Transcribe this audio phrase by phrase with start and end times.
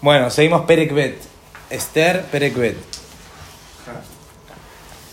[0.00, 1.18] Bueno, seguimos Perekbet.
[1.70, 2.76] Esther Perekbet.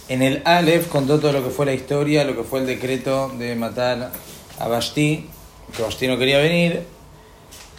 [0.09, 3.29] En el Aleph contó todo lo que fue la historia, lo que fue el decreto
[3.29, 4.11] de matar
[4.59, 5.27] a Bashti,
[5.75, 6.83] que Bashti no quería venir.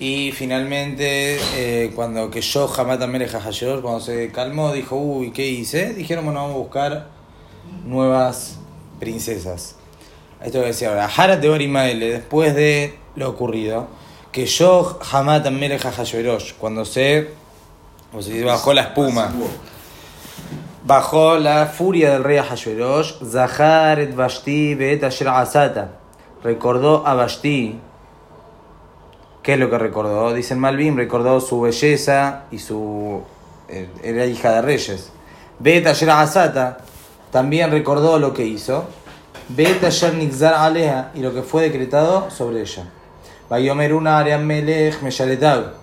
[0.01, 5.95] Y finalmente, eh, cuando que yo jamás también cuando se calmó, dijo, uy, ¿qué hice?
[5.95, 7.07] Dijeron, bueno, vamos a buscar
[7.85, 8.59] nuevas
[8.99, 9.77] princesas.
[10.45, 13.87] Esto que decía ahora, Harat de Orimaele, después de lo ocurrido,
[14.37, 15.79] que yo jamás también
[16.59, 17.31] cuando se,
[18.11, 19.33] como se dice, bajó la espuma,
[20.85, 25.93] bajó la furia del rey Ahasuerosh, Zahar et Bashti bet Asher Asata,
[26.45, 27.81] recordó a Bashti,
[29.43, 30.35] ¿qué es lo que recordó?
[30.35, 33.23] Dicen Malvin, recordó su belleza y su,
[33.71, 35.13] eh, era hija de reyes.
[35.61, 36.77] Bet Asata,
[37.33, 38.85] también recordó lo que hizo.
[39.83, 40.13] Asher
[40.45, 42.85] Aleha, y lo que fue decretado sobre ella.
[43.49, 45.75] Una área melech meshaletab.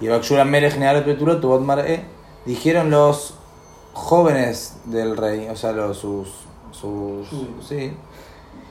[0.00, 2.04] Y Bakshura melech nearot beturot tubot mar'e.
[2.44, 3.34] Dijeron los
[3.92, 6.28] jóvenes del rey, o sea, los, sus.
[6.70, 7.28] sus
[7.66, 7.92] sí.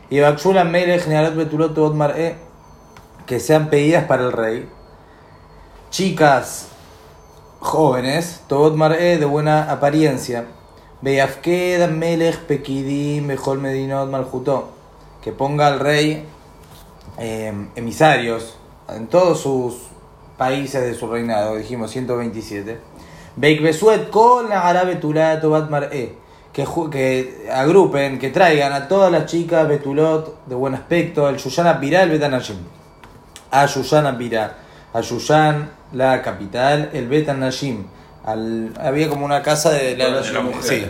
[0.09, 2.37] Y Bakshura melech nearot beturot tubot mar'e.
[3.25, 4.69] Que sean pedidas para el rey.
[5.89, 6.67] Chicas
[7.59, 10.45] jóvenes, tobot mar'e de buena apariencia.
[11.01, 14.69] Beyafked melech pekidim mejor medinot maljuto.
[15.21, 16.25] Que ponga al rey
[17.17, 18.57] Em, emisarios
[18.89, 19.75] en todos sus
[20.37, 22.77] países de su reinado, dijimos 127.
[23.37, 26.13] Beik Besuet con la árabe Tobat Mar'e.
[26.51, 31.81] Que, que agrupen, que traigan a todas las chicas Betulot de buen aspecto, el Yuyana
[31.81, 32.57] Pirá, el Betanashim.
[33.51, 34.57] A Yuyana Pirá,
[34.93, 37.85] a Yuyan, la capital, el Betanashim.
[38.23, 40.63] Al, había como una casa de la, de mujer.
[40.63, 40.85] Sí.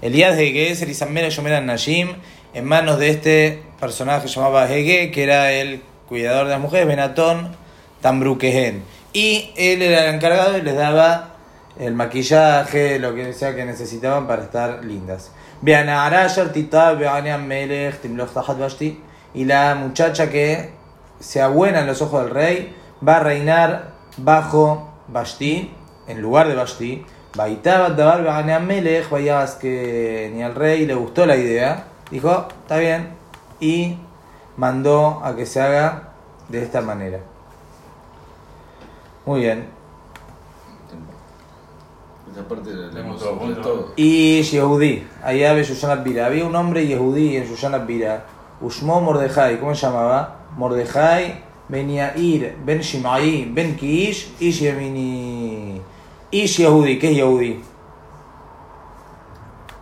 [0.00, 2.08] Elías de Geser y Samera Yomeran Nashim
[2.54, 7.56] en manos de este personaje llamaba Hege, que era el cuidador de las mujeres, Benatón
[8.00, 8.82] Tambruquehen.
[9.12, 11.34] Y él era el encargado y les daba
[11.78, 15.32] el maquillaje, lo que sea que necesitaban para estar lindas.
[19.32, 20.70] Y la muchacha que
[21.18, 25.72] sea buena en los ojos del rey va a reinar bajo Bashti,
[26.06, 27.04] en lugar de Bashti.
[27.34, 27.60] Vayas
[29.54, 33.19] que ni al rey le gustó la idea dijo, está bien,
[33.60, 33.96] y
[34.56, 36.10] mandó a que se haga
[36.48, 37.20] de esta manera.
[39.26, 39.66] Muy bien.
[42.32, 42.70] Esa parte
[43.96, 46.26] Y Yehudi, allá ve Susana Pira.
[46.26, 48.24] Había un hombre Yehudi en Susana Pira.
[48.60, 50.36] Ushmo Mordejai, ¿cómo se llamaba?
[50.56, 55.80] Mordejai Ben Yair, Ben Shimai, Ben Kish, Ish Yemini.
[56.30, 57.60] Ish Yehudi, ¿qué es Yehudi?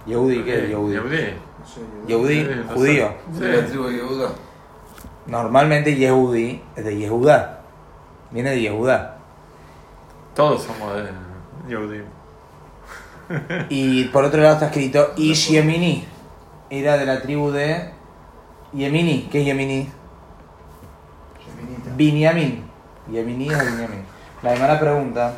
[0.06, 1.47] Yehudi, ¿qué es
[2.08, 2.36] Yehudi?
[2.36, 3.14] Yehudi, judío.
[3.40, 4.28] la tribu de Yehuda.
[5.26, 7.60] Normalmente Yehudi es de Yehuda.
[8.30, 9.18] Viene de Yehuda.
[10.34, 11.10] Todos somos de
[11.68, 12.02] Yehudi.
[13.68, 16.06] Y por otro lado está escrito Ish Yemini.
[16.70, 17.92] Era de la tribu de
[18.72, 19.28] Yemini.
[19.30, 19.90] ¿Qué es Yemini?
[21.96, 22.64] Binyamin.
[23.10, 24.04] Yemini es Binyamin.
[24.42, 25.34] La primera pregunta.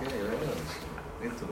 [0.00, 1.26] ¿Qué?
[1.26, 1.46] Esto.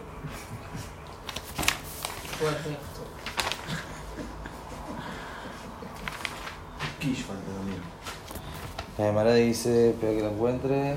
[8.97, 10.95] La Gemara dice, espera que lo encuentre.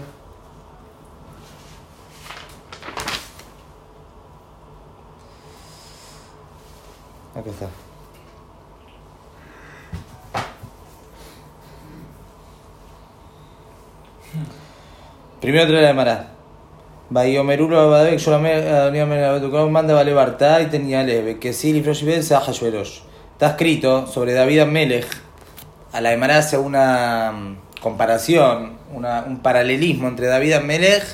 [7.36, 7.68] Aquí está.
[15.42, 16.32] Primero trae la Gemara.
[17.10, 23.48] Bayomerulo Abadek, yo la manda vale Bartá y tenía leve, que sí, Lifroshibel se Está
[23.50, 25.25] escrito sobre David Amelech.
[25.96, 31.06] A la Gemara hace una comparación, un paralelismo entre David Amelech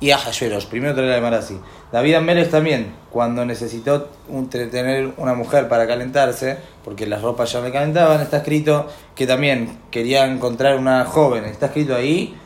[0.00, 0.66] y Ahasueros.
[0.66, 1.56] Primero te lo así.
[1.92, 4.10] David Amelech también, cuando necesitó
[4.50, 9.78] tener una mujer para calentarse, porque las ropas ya le calentaban, está escrito que también
[9.92, 11.44] quería encontrar una joven.
[11.44, 12.36] Está escrito ahí.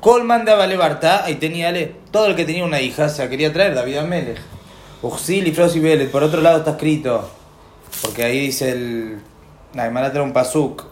[0.00, 1.74] Colman de Barta, ahí tenía
[2.10, 4.40] todo el que tenía una hija se quería traer, David Amelech.
[5.02, 5.78] Uxil y Frosi
[6.10, 7.41] Por otro lado está escrito,
[8.00, 9.22] porque ahí dice el
[9.74, 10.84] la Gemara trae un pasuk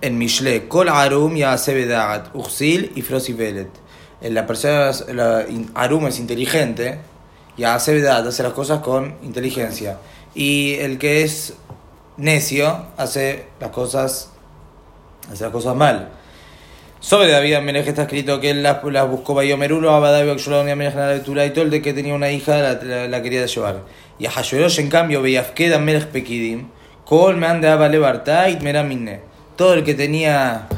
[0.00, 3.68] en Mishle, Kol Arum ya Sebedat, Uxil y Frosi Velet.
[4.22, 6.98] La persona, la, Arum es inteligente,
[7.56, 9.98] ya Sebedat hace las cosas con inteligencia.
[10.34, 11.54] Y el que es
[12.16, 14.30] necio hace las cosas,
[15.30, 16.08] hace las cosas mal.
[17.02, 21.50] Sobre David Amelech está escrito que él las, buscó Bayomerulo, Abadabi, Akshulon y Amelech y
[21.50, 23.82] todo el de que tenía una hija la, la, quería llevar.
[24.20, 26.68] Y a Hashverosh, en cambio, Beyafked Amelech Pekidim,
[27.04, 29.20] Kol me anda a
[29.56, 30.68] Todo el que tenía.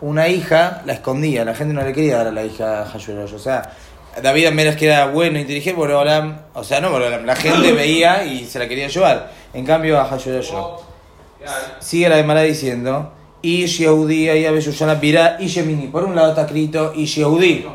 [0.00, 3.34] Una hija, la escondía, la gente no le quería dar a la hija a Hashverosh.
[3.34, 3.72] O sea,
[4.22, 8.46] David Ameras que era bueno, inteligente, Borolam, o sea, no Borolam, la gente veía y
[8.46, 9.32] se la quería llevar.
[9.52, 10.78] En cambio a Hashverosh no.
[11.80, 13.12] Sigue la Gemara diciendo,
[13.42, 15.86] Ish Yehudi y Abeyushana Pirá y Yemini.
[15.86, 17.66] Por un lado está escrito Ish Yehudi,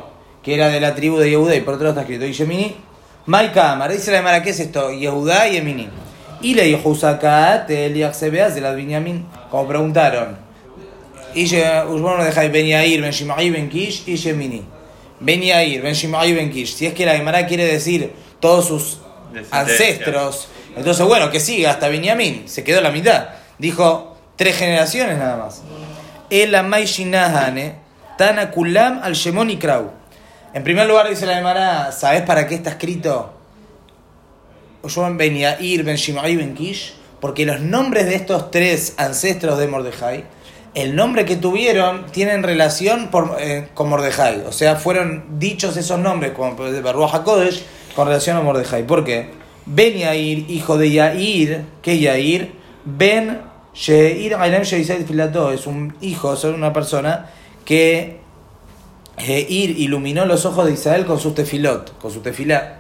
[0.44, 2.76] que era de la tribu de Yehuda, y por otro lado está escrito Yemini.
[3.26, 4.92] Maika dice la Gemara, ¿qué es esto?
[4.92, 5.90] Yehuda y Yemini.
[6.42, 10.38] Y le dijo Usakat, Eliach Sebeas de la Binyamin, como preguntaron.
[11.34, 14.64] Y bueno, dejáis Ben Yair, Ben Shimai, Ben Kish y Yemini.
[15.20, 16.76] Ben Yair, Ben Shimai, Ben Kish.
[16.76, 19.00] Si es que la Gemara quiere decir todos sus
[19.50, 20.48] ancestros,
[20.78, 22.44] entonces bueno, que siga hasta Benjamín.
[22.46, 23.30] Se quedó la mitad.
[23.58, 25.62] Dijo tres generaciones nada más.
[26.30, 27.76] El Amay Shinahane,
[28.18, 29.92] Tana Kulam al Shemon y Krau.
[30.54, 33.34] En primer lugar dice la Gemara, ¿sabes para qué está escrito?
[34.82, 36.94] Oshon Ben Yair, Ben Shimai, Ben Kish?
[37.20, 40.26] Porque los nombres de estos tres ancestros de Mordejai,
[40.76, 44.42] el nombre que tuvieron tienen relación por- eh, con Mordejai.
[44.48, 47.64] O sea, fueron dichos esos nombres, como de Baruch HaKodesh,
[47.96, 48.86] con relación a Mordejai.
[48.86, 49.32] ¿Por qué?
[49.66, 52.54] Ben Yair, hijo de Yair, ¿qué Yair?
[52.84, 53.42] Ben
[53.75, 57.30] Sheir Ailem Filato, es un hijo, es una persona
[57.66, 58.19] que
[59.18, 62.77] Yair iluminó los ojos de Israel con sus tefilot, con su tefilá.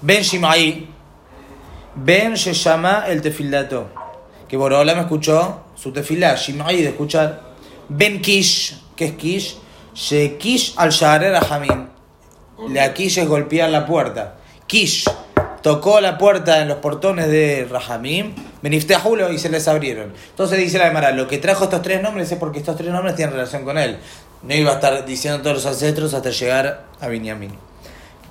[0.00, 0.86] Ben Shimai,
[1.94, 3.88] Ben se llama el tefilato.
[4.48, 7.54] Que Borolam escuchó su tefilá, Shimai de escuchar.
[7.88, 9.58] Ben Kish, que es Kish,
[9.94, 11.88] She Kish al Shaharer Hamim.
[12.70, 14.36] La Kish es golpear la puerta.
[14.66, 15.04] Kish
[15.62, 18.34] tocó la puerta en los portones de Rahamim,
[18.64, 20.14] Benifteahulo y se les abrieron.
[20.30, 23.14] Entonces dice la Gemara, lo que trajo estos tres nombres es porque estos tres nombres
[23.14, 23.98] tienen relación con él.
[24.42, 27.50] No iba a estar diciendo todos los ancestros hasta llegar a Binyamin.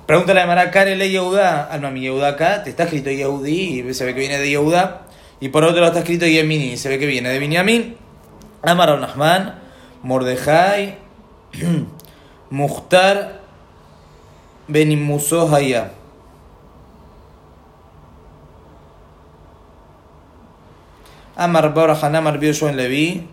[0.08, 3.94] Pregunta la Gemara, Kare le Yehuda, al mami Yehuda acá, te está escrito Yehudi y
[3.94, 5.02] se ve que viene de Yehuda.
[5.38, 7.96] Y por otro lado está escrito Yemini, se ve que viene de Binyamin.
[8.62, 9.60] Amar Nahman,
[10.02, 10.98] Mordejai,
[12.50, 13.40] Muhtar,
[14.66, 15.48] Benimuso
[21.36, 23.28] Amar Barajan, Amar Bioshua en Levi.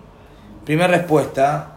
[0.66, 1.68] Primera respuesta.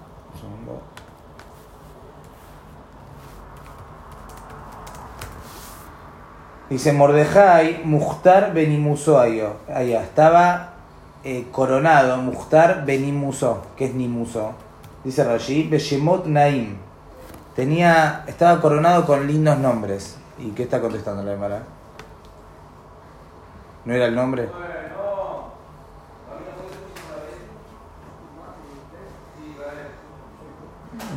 [6.71, 9.57] Dice Mordejai, Muhtar Benimuso Ayo.
[9.73, 10.73] Allá estaba
[11.23, 14.53] eh, coronado, Muhtar Benimuso, que es Nimuso.
[15.05, 16.77] Dice Rashi, Beshemot Naim.
[17.55, 20.17] Tenía, estaba coronado con lindos nombres.
[20.39, 21.63] ¿Y qué está contestando la Gemara?
[23.85, 24.49] ¿No era el nombre?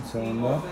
[0.08, 0.64] Un segundo.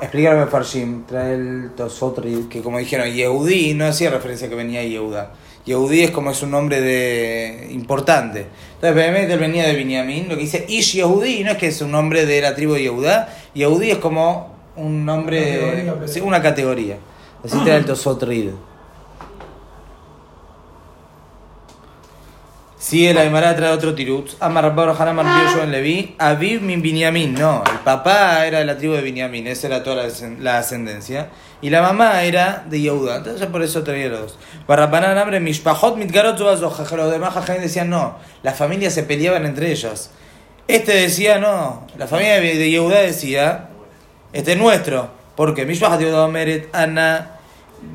[0.00, 4.82] Explícame Farshim, trae el Tosotri, que como dijeron, Yehudi no hacía referencia a que venía
[4.82, 5.32] Yehuda.
[5.66, 8.46] Yehudi es como es un nombre de importante.
[8.80, 11.90] Entonces, él venía de Binyamin, lo que dice Ish Yehudi no es que es un
[11.90, 16.96] nombre de la tribu de Yehuda, Yehudi es como un nombre, una categoría.
[17.44, 18.52] Así trae el Tosotrid.
[22.84, 24.32] Sigue la Gemara trae otro tirut.
[24.40, 26.14] Amar Bar Hanamar Yoshua en Levi.
[26.18, 27.32] Aviv min Binyamin.
[27.32, 29.46] No, el papá era de la tribu de Binyamin.
[29.46, 30.06] Esa era toda
[30.38, 31.30] la, ascendencia.
[31.62, 33.16] Y la mamá era de Yehuda.
[33.16, 34.38] Entonces por eso traía los dos.
[34.68, 36.38] Barrapanan hambre Mishpahot Mitgarot.
[36.38, 38.18] Los demás Jajaim decían no.
[38.42, 40.10] Las familias se peleaban entre ellas.
[40.68, 41.86] Este decía no.
[41.96, 43.70] La familia de Yehuda decía
[44.34, 45.08] este es nuestro.
[45.36, 47.38] Porque Mishpahot Yehuda Meret Ana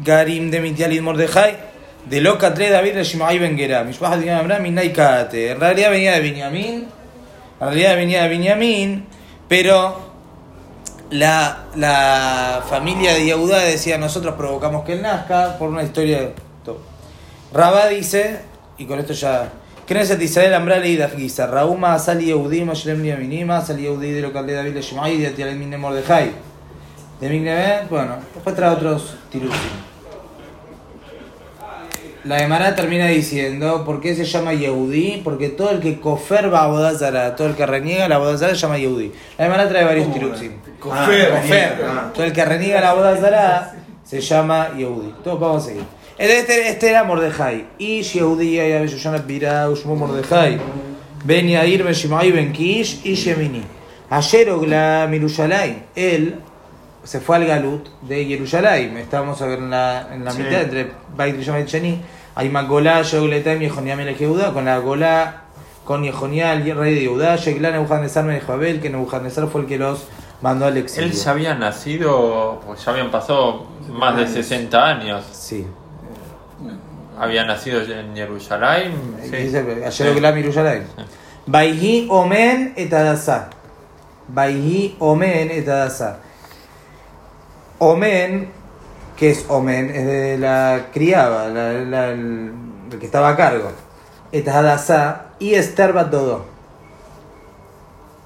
[0.04, 1.70] Garim de Mitialid Mordejai.
[2.06, 3.84] De Loca 3 David de Shimai Ben Gera.
[3.84, 5.52] Mishpahot Yehuda Amram Minai Kate.
[5.52, 6.88] En realidad venía de Binyamin.
[7.60, 9.06] En realidad venía de Binyamin.
[9.48, 10.00] Pero
[11.12, 16.34] la, la familia de Yehuda decía nosotros provocamos que él nazca por una historia de.
[17.52, 18.42] Rabá dice,
[18.78, 19.50] y con esto ya.
[19.88, 21.48] Knesset Israel Ambrale y Dafgiza.
[21.48, 25.28] Rauma Asal Yehudi, Mashlem Yaminima, Asal Yehudi de local de David de Shimai y de
[25.28, 26.32] Atialem Mine Mordejai.
[27.20, 29.89] De Mignevet, bueno, después trae otros tirusim.
[32.30, 35.22] La Gemara termina diciendo, ¿por qué se llama Yehudi?
[35.24, 38.60] Porque todo el que kofer va a Bodazara, todo el que reniega la Bodazara se
[38.62, 39.12] llama Yehudi.
[39.36, 40.52] La Gemara trae varios tirusim.
[40.80, 41.86] Cofer, Kofer.
[41.88, 42.12] ah.
[42.14, 45.12] Todo el que reniega la Bodazara se llama Yehudi.
[45.24, 45.84] Todos vamos a seguir.
[46.20, 47.66] Este, este era Mordejai.
[47.80, 50.60] Y Yehudi, y Abishushan Pira, Ushmo Mordejai.
[51.24, 53.64] Ben Yair, Ben Shimai, Ben Kish y Shemini.
[54.12, 55.78] Ayer Ogla Mirushalayim.
[55.96, 56.36] Él
[57.04, 58.98] se fue al Galut de Jerusalén.
[58.98, 60.44] Estamos en la, en la Sí.
[60.44, 62.02] mitad entre Bait y Sheni.
[62.40, 64.54] Hay Magolá, Yogletam y Joniam Melech Yehuda.
[64.54, 65.42] Con la Golá,
[65.84, 67.36] con Yehonial, el rey de Yehuda.
[67.36, 70.06] Sheglá Nebuchadnezzar Melech Babel, que Nebuchadnezzar fue el que los
[70.42, 71.10] mandó al exilio.
[71.10, 75.26] Él ya había nacido, pues ya habían pasado más de 60 años.
[75.34, 75.68] Sí.
[77.20, 78.94] había nacido en Jerusalén.
[79.22, 79.36] Sí.
[79.36, 80.84] Ayer la Yerushalayim.
[81.46, 83.50] Baihi omen et adasa.
[84.30, 86.20] Baihi omen et adasa.
[87.80, 88.50] Omen,
[89.20, 92.54] que es omen, es de la criada, la, la- el,
[92.92, 93.72] el que estaba a cargo.
[94.32, 96.46] Et adasa y Esther bat Dodo.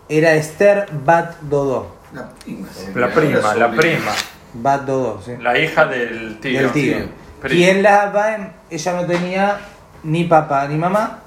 [0.10, 1.96] Era Esther bat Dodo.
[2.14, 2.68] La prima.
[2.96, 4.12] La prima, la prima.
[4.54, 5.32] Bat Dodo, sí.
[5.42, 6.60] La hija del tío.
[6.60, 6.96] del tío.
[7.42, 7.56] Prima.
[7.56, 8.36] ¿Quién la va?
[8.36, 9.58] en- Ella no tenía
[10.04, 11.20] ni papá ni mamá.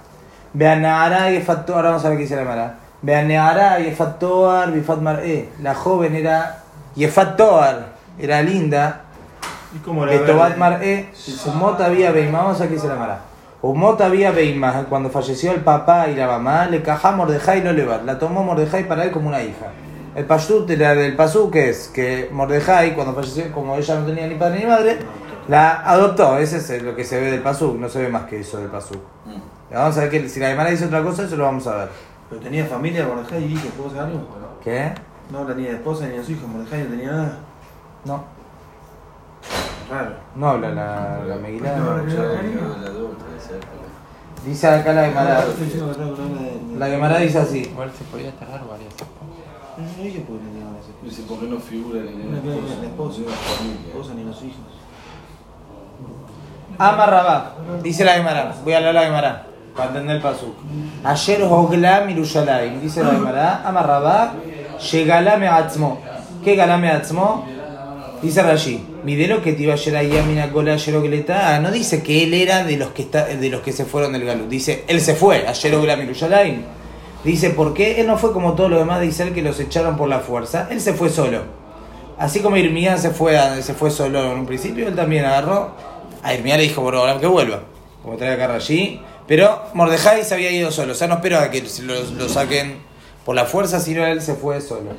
[0.52, 2.78] Beanara y Fatoar, ahora vamos a ver qué dice la mara.
[3.02, 5.48] Beanara y Fatoar, Bifat Mar'e.
[5.60, 6.62] La joven era
[6.94, 7.86] Yefat Toar,
[8.18, 9.02] era linda.
[9.76, 10.58] ¿Y cómo la Betobat ve?
[10.58, 11.08] Mar'e,
[11.46, 13.20] Umot había Beimá, vamos a ver qué dice la mara.
[13.62, 14.32] Umot había
[14.88, 18.04] cuando falleció el papá y la mamá, le cajá Mordejai lo levar.
[18.04, 19.72] La tomó Mordejai para él como una hija.
[20.14, 24.26] El Pashtut era del Pasú, que es que Mordejai, cuando falleció, como ella no tenía
[24.26, 24.98] ni padre ni madre,
[25.48, 26.38] la adoptó.
[26.38, 28.68] Ese es lo que se ve del Pasú, no se ve más que eso del
[28.68, 28.94] Pasú.
[28.94, 29.74] Mm.
[29.74, 31.88] Vamos a ver que si la Gemara dice otra cosa, eso lo vamos a ver.
[32.30, 33.68] ¿Pero tenía familia Mordejai y hijo?
[33.76, 34.26] ¿Puedo saber algo?
[34.62, 34.92] ¿Qué?
[35.30, 36.46] No tenía esposa ni a su hijo.
[36.46, 37.38] Mordejai no tenía nada.
[38.04, 38.24] No,
[39.90, 40.10] Raro.
[40.34, 41.76] no habla la, la Megilá.
[41.76, 43.86] No, época.
[44.44, 45.44] Dice acá la Gemara.
[45.98, 47.58] No La Gemara dice así.
[47.60, 48.94] Igual se podía tardar varias
[49.76, 51.02] No, no dije tenía una esposa.
[51.02, 53.20] Dice, ¿por qué no figura ni la esposa,
[53.62, 54.76] Ni la esposa ni los hijos.
[56.78, 58.54] Amarrabá, dice la Gemara.
[58.62, 60.54] Voy a hablar la Gemara para entender el pasuk.
[61.04, 63.62] Ayer Hogla Mirushalayim, dice la Gemara.
[63.66, 64.34] Amarrabá,
[64.78, 66.00] Shegalame Atzmo.
[66.44, 67.55] ¿Qué Galame Atzmo?
[68.26, 68.84] Dice Rashi.
[69.04, 71.60] Midelo que te iba a llegar ahí a Minacola, ayer Ogleta.
[71.60, 74.24] No dice que él era de los que, está, de los que se fueron del
[74.24, 74.48] Galut.
[74.48, 76.62] Dice, él se fue, ayer Hogla Mirushalayim.
[77.22, 78.00] Dice, ¿por qué?
[78.00, 80.66] Él no fue como todos los demás de Israel que los echaron por la fuerza.
[80.72, 81.42] Él se fue solo.
[82.18, 85.76] Así como Irmía se fue, se fue solo en un principio, él también agarró.
[86.24, 87.60] A Irmía le dijo, por ahora que vuelva.
[88.02, 89.00] Como trae acá allí.
[89.28, 90.94] Pero Mordejai se había ido solo.
[90.94, 92.78] O sea, no esperó a que lo, lo saquen
[93.24, 94.90] por la fuerza, sino él se fue solo.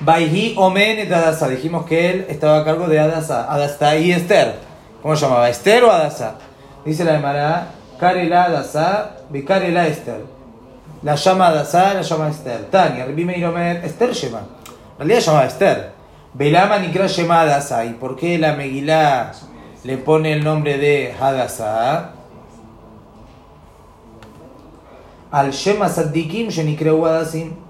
[0.00, 1.48] Baihi Omen Adasa.
[1.48, 3.52] Dijimos que él estaba a cargo de Adasa.
[3.52, 4.54] Adasa y Esther.
[5.02, 5.48] ¿Cómo se llamaba?
[5.48, 6.36] ¿Esther o Adasa?
[6.84, 10.24] Dice la Gemara, Karela Adasa, Bekarela Esther.
[11.02, 12.66] La llama Adasa, la llama Esther.
[12.70, 14.42] Tania, Rabbi Meir Omer, Esther llama.
[14.92, 15.92] En realidad llamaba Esther.
[16.34, 17.84] Belama Nikra llama Adasa.
[17.84, 19.32] ¿Y por qué la Megilá
[19.82, 22.12] le pone el nombre de Hadasa?
[25.30, 27.67] Al Shema Saddikim Shenikreu Adasim.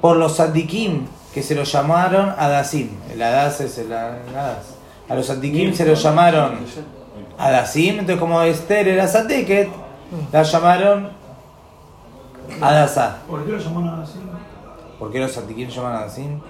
[0.00, 2.90] Por los Saddikim que se lo llamaron Adasim.
[3.12, 4.74] El Hadas es el, Hadas.
[5.08, 6.58] A los Saddikim se lo llamaron
[7.38, 7.98] Adasim.
[7.98, 9.68] Entonces, como Esther era Saddiket,
[10.32, 11.10] la llamaron
[12.60, 13.18] Adasa.
[13.28, 14.18] ¿Por qué lo llamaron así?
[14.98, 16.40] ¿Por qué los Saddikim llaman Adasim?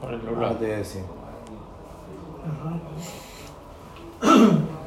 [0.00, 1.02] Por el te voy a decir.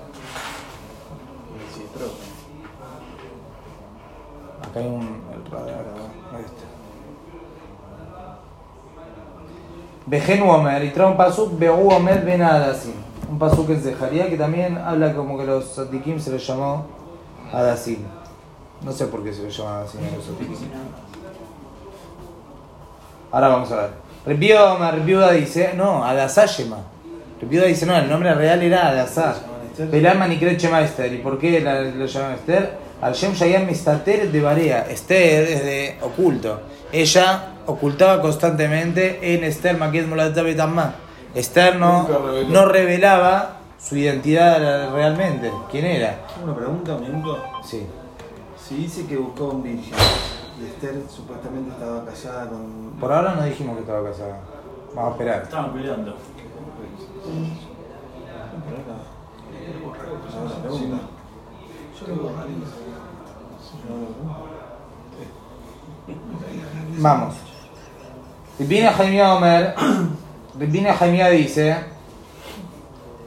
[4.76, 5.86] Hay un el radar.
[6.34, 6.64] Ahí está.
[10.46, 12.94] Omer, y trae un pasuk, Behu Omer Ben Adasim.
[13.30, 16.86] Un pasuk en Zeharia que también habla como que los Sadikim se los llamó
[17.52, 18.00] Adasim.
[18.82, 20.56] No sé por qué se los llama Adasim a los Sadikim.
[23.32, 23.90] Ahora vamos a ver.
[24.26, 26.78] Rebiuda Omer, Rebiuda dice, no, Adasá Shema.
[27.42, 29.36] Rebiuda dice, no, el nombre real era Adasá.
[29.92, 31.14] Belama Nikret Shema Esther.
[31.14, 32.83] ¿Y por qué lo llaman Esther?
[33.04, 34.88] Al Shem Shayam Mistater de Barea.
[34.90, 36.62] Esther es de oculto.
[36.90, 40.96] Ella ocultaba constantemente en Esther Maquet Molatabet Amma.
[41.36, 42.50] Esther no, reveló.
[42.50, 45.52] no revelaba su identidad realmente.
[45.70, 46.22] ¿Quién era?
[46.42, 47.44] Una pregunta, un minuto.
[47.66, 47.86] Sí.
[48.58, 49.94] Si dice que buscó un virgen
[50.62, 52.94] y Esther supuestamente estaba casada con.
[53.02, 54.40] Por ahora no dijimos que estaba casada.
[54.96, 55.44] Vamos a esperar.
[55.44, 56.16] Estaban peleando.
[60.64, 61.00] Pregunta.
[66.98, 67.36] Vamos.
[68.60, 69.74] Ribina Jaimía Omer,
[70.60, 71.76] Ribina Jaimía dice,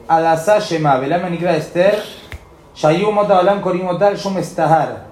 [0.07, 2.01] Adasá Shema, Belama Nikra Esther,
[2.73, 5.07] Shayu Mota Olam Korim Otal Shum Estahar.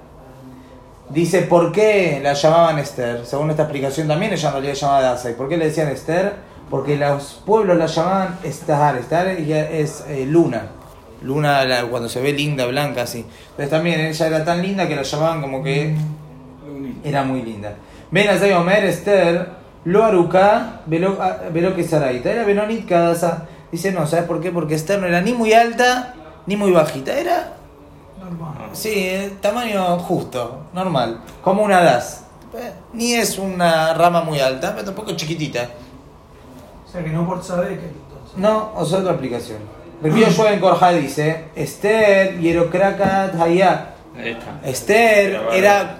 [1.10, 3.26] Dice, ¿por qué la llamaban Esther?
[3.26, 5.30] Según esta explicación también ella en realidad llamaba Adasa.
[5.30, 6.34] ¿Y por qué le decían Esther?
[6.70, 8.96] Porque los pueblos la llamaban Estahar.
[8.98, 10.70] Estahar es eh, luna.
[11.26, 13.26] Luna la- cuando se ve linda, blanca, así.
[13.50, 15.96] Entonces también ella era tan linda que la llamaban como que
[17.04, 17.76] era muy linda.
[18.12, 19.50] Ven a Omer, Esther,
[19.86, 21.38] lo aruca, velo ah,
[21.76, 22.32] que Saraita.
[22.32, 23.46] Era Benonit Kadasa.
[23.72, 24.52] Dice, no, ¿sabes por qué?
[24.52, 26.14] Porque Esther no era ni muy alta
[26.46, 27.14] ni muy bajita.
[27.18, 27.54] Era,
[28.20, 28.70] Normal.
[28.74, 31.22] sí, eh, tamaño justo, normal.
[31.42, 32.24] Como una das.
[32.54, 35.70] Eh, Ni es una rama muy alta, pero tampoco chiquitita.
[36.88, 38.38] O sea que no por saber que entonces.
[38.38, 39.58] No, o sea, otra aplicación.
[40.04, 43.96] Rabbi Yoshua en Korja dice, Esther Yerokrakat está.
[44.64, 45.98] Esther era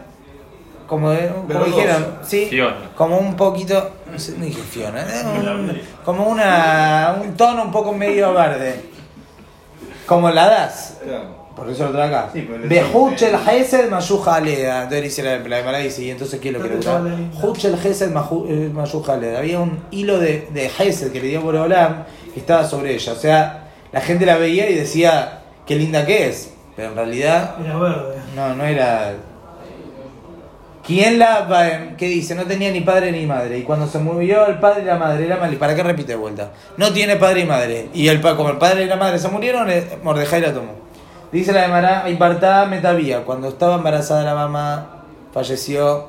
[0.88, 1.12] como,
[1.48, 2.76] como dijeron, sí, Fiona.
[2.96, 7.92] como un poquito, no sé, no dije Fiona, un- como una, un tono un poco
[7.94, 8.82] medio verde,
[10.06, 10.98] como la das.
[11.56, 12.30] Por eso lo trae acá.
[12.34, 14.84] Le- Behuchel Hesed Mayuja Aleda.
[14.84, 17.02] Entonces dice la, Gemara dice, ¿y entonces qué es lo que le gusta?
[17.42, 19.40] Huchel Hesed Mayuja Aleda.
[19.40, 23.14] Había un hilo de, de Hesed que le dio por Olam que estaba sobre ella.
[23.14, 23.65] O sea,
[23.96, 26.54] la gente la veía y decía, qué linda que es.
[26.76, 28.16] Pero en realidad, Era verde.
[28.36, 29.14] no, no era.
[30.86, 32.36] ¿Quién la ¿Qué dice?
[32.36, 33.58] No tenía ni padre ni madre.
[33.58, 35.56] Y cuando se murió el padre y la madre, era mal.
[35.56, 36.52] ¿Para qué repite de vuelta?
[36.76, 37.88] No tiene padre y madre.
[37.94, 40.74] Y el, como el padre y la madre se murieron, eh, Mordejai la tomó.
[41.32, 43.24] Dice la de Mará, Impartá Metavía.
[43.24, 46.08] Cuando estaba embarazada la mamá, falleció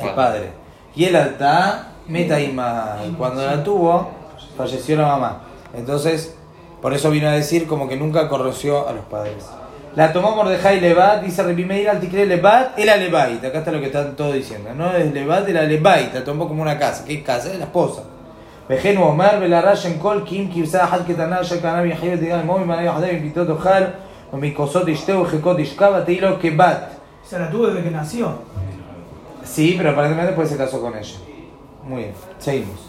[0.00, 0.50] el padre.
[0.94, 2.98] Y el alta Metaima.
[3.18, 4.12] Cuando la tuvo,
[4.56, 5.42] falleció la mamá.
[5.76, 6.36] Entonces,
[6.83, 9.45] por eso vino a decir como que nunca corroció a los padres.
[9.95, 13.43] La tomó Mordejai Levat, dice Repimeir al Ticre Levat, era Levait.
[13.43, 14.69] Acá está lo que están todos diciendo.
[14.75, 16.13] No es Levat, era Levait.
[16.13, 17.03] La tomó como una casa.
[17.05, 17.51] ¿Qué casa?
[17.51, 18.03] Es la esposa.
[18.69, 22.39] וכן הוא אומר ולרש אין כל כי אם כבשה אחת קטנה אשר קנה ויחיה ותגע
[22.39, 23.83] עמו ומנה יחדה מפיתו תאכל
[24.33, 26.95] ומכוסות ישתה וחיקות ישכב ותהי לו כבת.
[27.29, 28.27] Se la tuvo desde que nació.
[29.43, 31.17] Sí, pero aparentemente después se casó con ella.
[31.83, 32.79] Muy bien, seguimos.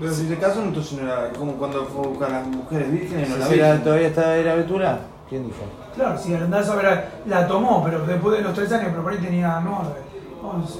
[0.00, 2.90] Pero si se casó, entonces no era como cuando fue a buscar a las mujeres
[2.92, 3.84] vírgenes, no la ¿Era- virgen.
[3.84, 4.98] ¿Todavía está era Betura?
[5.28, 5.58] ¿Quién dijo?
[5.94, 9.12] Claro, si andás a ver, la tomó, pero después de los tres años, pero por
[9.12, 10.00] ahí tenía nueve,
[10.42, 10.78] once.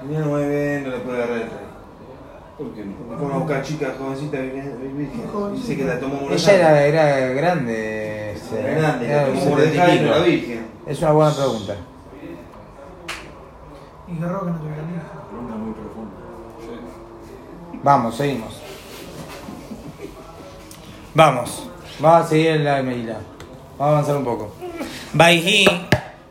[0.00, 1.50] Tenía nueve, no le puede agarrar el rey.
[2.58, 3.18] ¿Por qué no?
[3.18, 4.96] Fue a buscar chicas jovencitas virgen.
[4.98, 5.22] virgen.
[5.54, 8.32] Dice que la tomó Ella era, era grande.
[8.52, 10.14] Era grande, era la tomó setenta y Mordejai, no pico.
[10.18, 10.66] la virgen.
[10.86, 11.74] Es una buena pregunta.
[14.08, 15.28] Y qué raro que no tuviera hijo.
[15.30, 15.99] Pregunta muy profunda.
[17.82, 18.60] Vamos, seguimos.
[21.14, 21.66] Vamos,
[21.98, 23.18] vamos a seguir la Meila.
[23.78, 24.54] Vamos a avanzar un poco.
[25.14, 25.66] Baihi,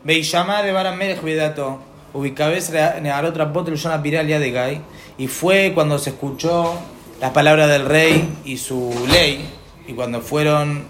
[0.04, 1.80] Beishama de Baran Melech Vedato,
[2.14, 4.80] ubicabes negarot rapot el Yona Piral de Gai,
[5.18, 6.74] y fue cuando se escuchó
[7.20, 9.44] las palabras del rey y su ley,
[9.88, 10.84] y cuando fueron,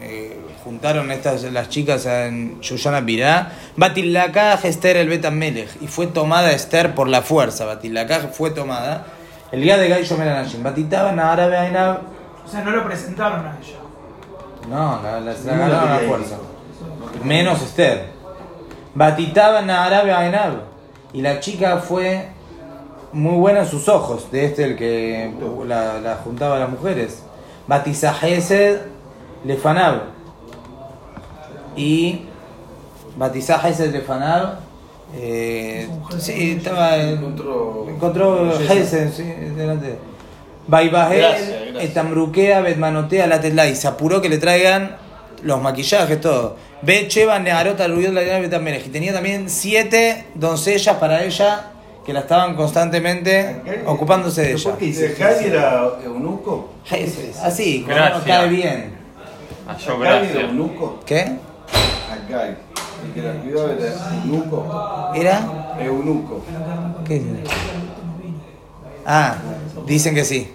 [0.00, 6.08] eh, juntaron estas las chicas en Yushana Pirá, Batilakaj Esther el Betan Melech, y fue
[6.08, 9.06] tomada Esther por la fuerza, Batilakaj fue tomada,
[9.52, 11.98] el día de Gai Shomer Anashim, Batitaban Árabe Ainab,
[12.44, 13.78] O sea, no lo presentaron a ella.
[14.68, 16.36] no, la, la, la ganaron a fuerza.
[17.24, 18.10] Menos Esther.
[18.94, 20.52] Batitaban a Arabia Ainab.
[21.12, 22.28] Y la chica fue
[23.12, 25.32] muy buena en sus ojos, de este el que
[25.66, 27.22] la, la juntaba a las mujeres.
[27.66, 28.80] Batizahesed
[29.44, 30.02] Lefanab.
[31.76, 32.26] Y
[33.16, 34.60] Batizahesed Lefanab.
[35.14, 37.86] Eh, sí, estaba en- Encontró.
[37.88, 39.96] Encontró Hesed, sí, delante.
[40.66, 41.50] Baibajel, gracias.
[41.80, 43.74] Etamruquea, Betmanotea, la Tetlay.
[43.74, 44.96] Se apuró que le traigan
[45.42, 46.56] los maquillajes, todo.
[46.82, 48.86] Ve Cheva, Negarota, Rubiol, la Betamérez.
[48.86, 51.72] Y tenía también siete doncellas para ella
[52.06, 54.70] que la estaban constantemente ocupándose de ¿Pero ella.
[54.70, 56.70] por qué dice ¿Jai era eunuco?
[57.42, 58.24] Así, como no Gracias.
[58.24, 58.92] cae bien.
[59.68, 60.44] Ah, yo ¿Jai era gracias.
[60.44, 61.00] eunuco?
[61.04, 61.32] ¿Qué?
[63.04, 65.12] El que la cuidaba era eunuco.
[65.14, 65.76] ¿Era?
[65.80, 66.44] Eunuco.
[67.06, 67.44] ¿Qué dice?
[69.06, 69.36] Ah,
[69.86, 70.52] dicen que sí.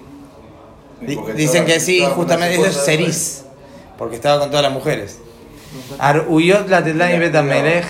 [1.15, 2.85] Porque Dicen que sí, justamente eso es.
[2.85, 3.45] Ceris,
[3.97, 5.21] porque estaba con todas las mujeres.
[5.99, 7.85] Aruyot la tetlani betamelech,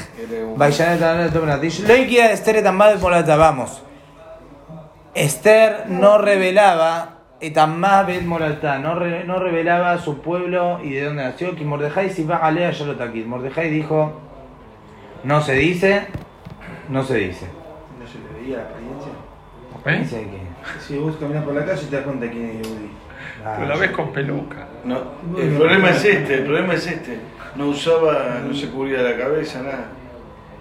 [0.57, 1.81] Vayanet la tomenatish.
[1.81, 3.81] Leikia Esther etamad molata, vamos.
[5.13, 11.23] Esther no revelaba etamad bet molata, no, re- no revelaba su pueblo y de dónde
[11.23, 11.55] nació.
[11.55, 13.25] Que Mordejai si va a leer Yalotakid.
[13.25, 14.13] Mordejai dijo,
[15.25, 16.07] no se dice,
[16.89, 17.45] no se dice.
[17.99, 19.11] No se le veía la apariencia.
[19.85, 19.99] ¿Eh?
[20.01, 22.89] Dice que- Si vos caminas por la calle te das cuenta quién es Yehudi.
[23.45, 24.67] Ah, Pero la ves con peluca.
[24.83, 24.97] No,
[25.37, 27.19] el problema es este, el problema es este.
[27.55, 29.85] No usaba, no se cubría la cabeza, nada.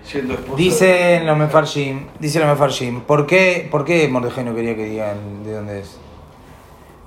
[0.03, 0.57] Siendo esposa.
[0.57, 5.42] Dice los Mefarshim, dice los Mefarshim, ¿por qué, ¿por qué Mordejai no quería que digan
[5.44, 5.98] de dónde es?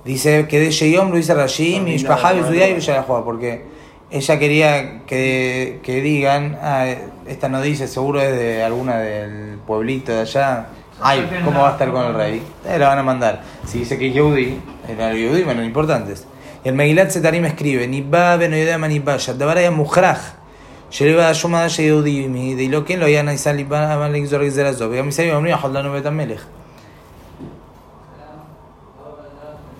[0.04, 3.64] Dice que de Sheyom lo dice Rashim y Shpahab y Sudai y Villalajua, porque
[4.10, 6.86] ella quería que, que digan, ah,
[7.26, 10.68] esta no dice, seguro es de alguna del pueblito de allá.
[11.00, 12.42] Ay, ¿cómo va a estar con el rey?
[12.66, 13.42] Eh, la van a mandar.
[13.66, 16.26] Si dice que es Yehudi, era Yehudi, bueno, importantes.
[16.64, 20.18] El Megilat Zetarim escribe, ni va no idea ni vaya, dabaraya muhraj.
[20.98, 22.26] Lleva a Yomada Yehudi,
[22.58, 25.26] y lo que lo iban a analizar, y van a analizar, y van a analizar,
[25.26, 26.67] y van a analizar, y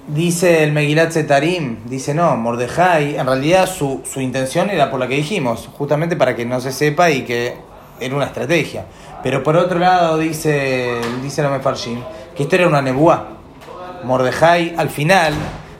[0.08, 5.06] Dice el Megilat Zetarim, dice no, Mordejai, en realidad su, su intención era por la
[5.06, 7.54] que dijimos, justamente para que no se sepa y que
[8.00, 8.86] era una estrategia.
[9.22, 12.00] Pero por otro lado dice, dice la Mefarshim,
[12.34, 13.28] que esto era una nebuá.
[14.04, 15.34] Mordejai al final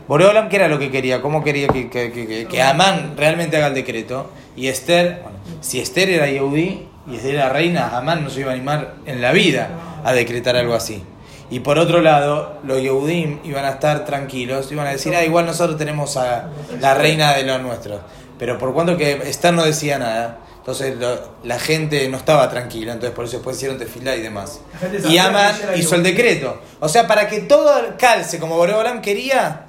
[0.09, 1.23] Boreolam, ¿qué era lo que quería?
[1.23, 4.31] ¿Cómo quería que, que, que, que- Amán realmente haga el decreto?
[4.57, 5.23] Y Esther,
[5.61, 9.23] si Esther era Yehudí y Esther era reina, Amán no se iba a animar en
[9.23, 9.71] la vida
[10.05, 11.03] a decretar algo así.
[11.51, 15.47] Y por otro lado, los Yehudim iban a estar tranquilos, iban a decir, ah, igual
[15.47, 16.49] nosotros tenemos a
[16.81, 18.01] la reina de los nuestros.
[18.39, 22.93] Pero por cuanto que Esther no decía nada, entonces lo- la gente no estaba tranquila,
[22.93, 24.61] entonces por eso después hicieron tefilá y demás.
[25.09, 26.61] Y era hizo el decreto.
[26.81, 29.63] O sea, para que todo calce como Boreolam quería,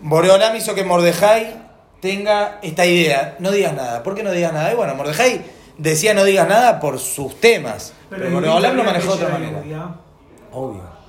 [0.00, 1.60] Boreolam hizo que Mordejai
[2.00, 3.36] tenga esta idea.
[3.38, 4.02] No digas nada.
[4.02, 4.72] ¿Por qué no digas nada?
[4.72, 5.42] Y bueno, Mordejai
[5.76, 7.92] decía no digas nada por sus temas.
[8.08, 9.58] Pero, el Boreolam lo manejó de otra manera.
[10.52, 10.99] Obvio.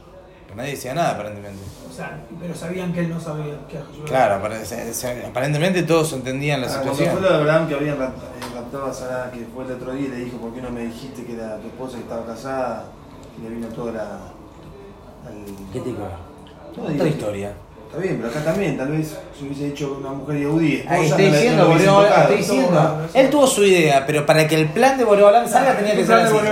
[0.51, 1.61] Pero nadie decía nada aparentemente.
[1.89, 4.03] O sea, pero sabían que él no sabía que era judío.
[4.05, 7.17] Claro, apare- se- se- aparentemente todos entendían la Ah, Cuando situación.
[7.19, 8.07] fue lo de Abraham que habían eh,
[8.53, 10.81] raptado a Sara, que fue el otro día y le dijo, ¿por qué no me
[10.85, 12.85] dijiste que era tu esposa que estaba casada?
[13.39, 14.01] Y le vino toda la...
[15.25, 15.93] al- ¿Qué ver?
[16.77, 17.53] No, Otra historia.
[17.87, 21.17] Está bien, pero acá también, tal vez si hubiese dicho una mujer yehudí, Ahí está
[21.17, 23.07] diciendo, no Boreolam, está diciendo.
[23.13, 26.07] Él tuvo su idea, pero para que el plan de Boreolam salga tenía que El
[26.07, 26.47] ser plan de así.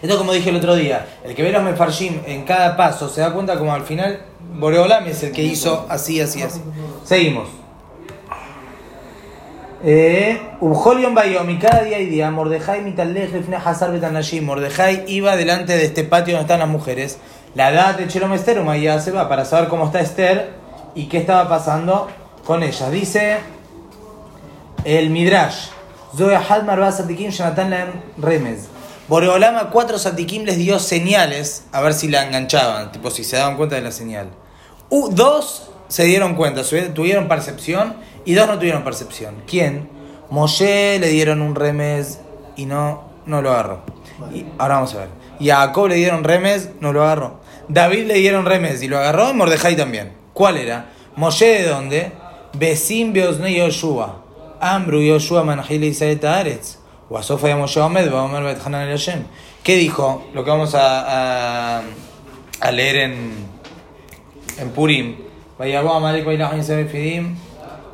[0.00, 3.20] Esto como dije el otro día, el que ve los mefarshim en cada paso se
[3.20, 4.20] da cuenta como al final
[4.54, 6.60] Boreolam es el que hizo así, así, así.
[7.04, 7.48] Seguimos.
[9.84, 13.30] Eh, Ubjolion Bayomi, cada día y día, Mordejai mitalej
[13.64, 14.44] hazar betanashim.
[14.44, 17.18] Mordejai iba delante de este patio donde están las mujeres.
[17.54, 20.50] La edad de Chelom Esther, ya se va para saber cómo está Esther
[20.94, 22.08] y qué estaba pasando
[22.44, 22.90] con ella.
[22.90, 23.38] Dice
[24.84, 25.68] el Midrash.
[26.16, 28.68] Zoe Hadmar va Satikim Jonathan Laem Remez.
[29.08, 33.36] Boreolam a cuatro Satikim les dio señales a ver si la enganchaban, tipo si se
[33.36, 34.28] daban cuenta de la señal.
[34.90, 36.62] U- dos se dieron cuenta,
[36.94, 39.42] tuvieron percepción y dos no tuvieron percepción.
[39.46, 39.88] ¿Quién?
[40.30, 42.18] Moshe le dieron un remez
[42.56, 43.80] y no, no lo agarró.
[44.34, 45.08] Y, ahora vamos a ver.
[45.40, 47.40] Y a Jacob le dieron remez, no lo agarró.
[47.68, 50.12] David le dieron remez y lo agarró y Mordejai también.
[50.34, 50.90] ¿Cuál era?
[51.16, 52.12] Moshe de dónde?
[52.52, 54.22] Besim Beosne Yoshua.
[54.60, 56.76] Ambru Yoshua Manahil Israel Taaretz.
[59.62, 60.26] ¿Qué dijo?
[60.34, 61.82] Lo que vamos a, a,
[62.60, 63.32] a leer en,
[64.58, 65.16] en Purim.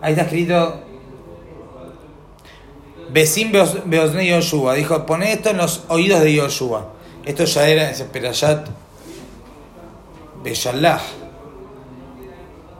[0.02, 0.80] Ahí está escrito.
[3.10, 4.74] Besim Beos- Beosne Yoshua.
[4.74, 6.88] Dijo, pone esto en los oídos de Yoshua.
[7.24, 8.68] Esto ya era ese Perayat
[10.42, 11.00] Beshallah.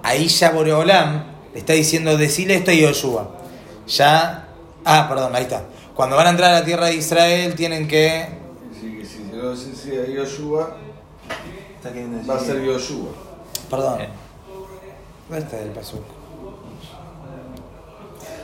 [0.03, 3.31] Ahí ya Boreolam está diciendo, decile esto a Yoshua.
[3.87, 4.49] Ya.
[4.85, 5.65] Ah, perdón, ahí está.
[5.95, 8.27] Cuando van a entrar a la tierra de Israel, tienen que.
[9.33, 10.77] No sé si a Yoshua,
[11.77, 13.11] Está queriendo decir va a ser Yoshua.
[13.71, 13.99] Perdón.
[15.29, 16.03] ¿Dónde está el pasuk?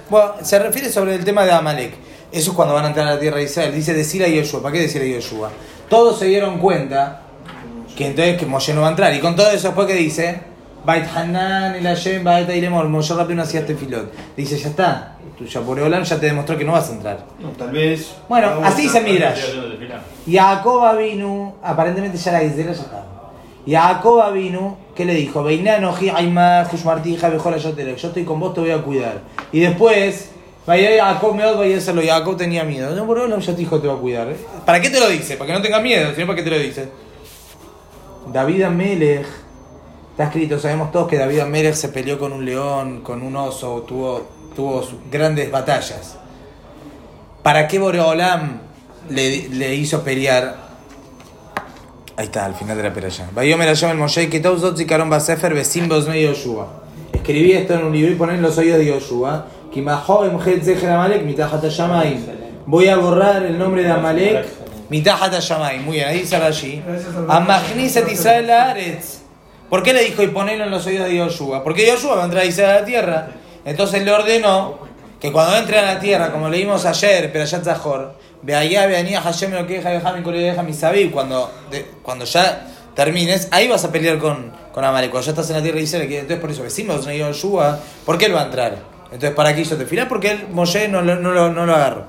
[0.09, 1.95] Bueno, se refiere sobre el tema de Amalek.
[2.31, 3.75] Eso es cuando van a entrar a la tierra de Israel.
[3.75, 4.63] Dice decir a Yoshua.
[4.63, 5.51] ¿Para qué decir a Yoshua?
[5.89, 7.23] Todos se dieron cuenta
[7.97, 9.13] que entonces que Moshe no va a entrar.
[9.15, 10.41] Y con todo eso después que dice,
[10.85, 14.13] Bait Hanan, el Hashem, Bait Ailemor, Moshe rápido hacía este filot.
[14.37, 15.17] Dice, ya está.
[15.47, 17.25] Ya por Olam ya te demostró que no vas a entrar.
[17.39, 18.15] No, tal vez...
[18.29, 19.41] Bueno, así a- dice Midrash.
[20.31, 23.07] Jacob vino, aparentemente ya la Israel ya estaba.
[23.67, 25.43] Jacob vino, ¿qué le dijo?
[25.43, 29.21] Beinano, Aima, Jushmartija, Bejola, yo te yo estoy con vos, te voy a cuidar.
[29.53, 30.31] Y después,
[30.67, 32.03] vaya Jacob me vaya a hacerlo.
[32.05, 32.95] Jacob tenía miedo.
[32.95, 34.29] No, por yo te dijo te va a cuidar.
[34.29, 34.37] ¿eh?
[34.65, 35.37] ¿Para qué te lo dice?
[35.37, 36.89] Para que no tenga miedo, sino para qué te lo dice.
[38.33, 39.27] David Amelech,
[40.13, 43.83] está escrito, sabemos todos que David Amelech se peleó con un león, con un oso,
[43.87, 46.17] tuvo, tuvo grandes batallas.
[47.43, 48.61] ¿Para qué Boreolam
[49.09, 50.57] le, le hizo pelear?
[52.17, 53.31] Ahí está, al final de la peralla.
[53.35, 54.63] El Moshe, que todos
[55.09, 55.55] basefer.
[57.13, 59.47] Escribí esto en un libro y poné en los oídos de Yoshua.
[62.67, 64.47] Voy a borrar el nombre de Amalek
[64.91, 65.85] mitachat hashamayim.
[65.85, 66.83] Muy bien, ahí dice allí.
[67.29, 69.21] Amagniset Israel Laaretz.
[69.71, 71.65] ¿Por qué le dijo y ponelo en los oídos de Yoshua?
[71.65, 73.29] Porque Yoshua va a entrar a Israel a la tierra.
[73.65, 74.79] Entonces le ordenó
[75.21, 78.97] que cuando entre a la tierra, como leímos ayer, pero allá Zahor, ve allá, ve
[78.97, 83.93] anía, Hashem lo que deja, mi sabí, cuando, de- cuando ya termines, ahí vas a
[83.93, 85.11] pelear con, con Amalek.
[85.11, 88.17] Cuando ya estás en la tierra de Israel, entonces por eso decimos, no Yoshua, ¿por
[88.19, 88.79] qué él va a entrar?
[89.13, 90.09] Entonces, ¿para qué hizo tefilá?
[90.09, 92.05] Porque él, Moshe no, lo- no, lo- no lo agarró.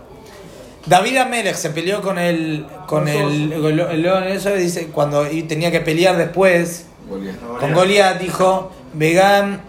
[0.86, 5.70] David Amelech se peleó con el con el, el, el león eso dice cuando tenía
[5.70, 7.36] que pelear después Goliat.
[7.60, 9.60] con Goliat dijo Etadov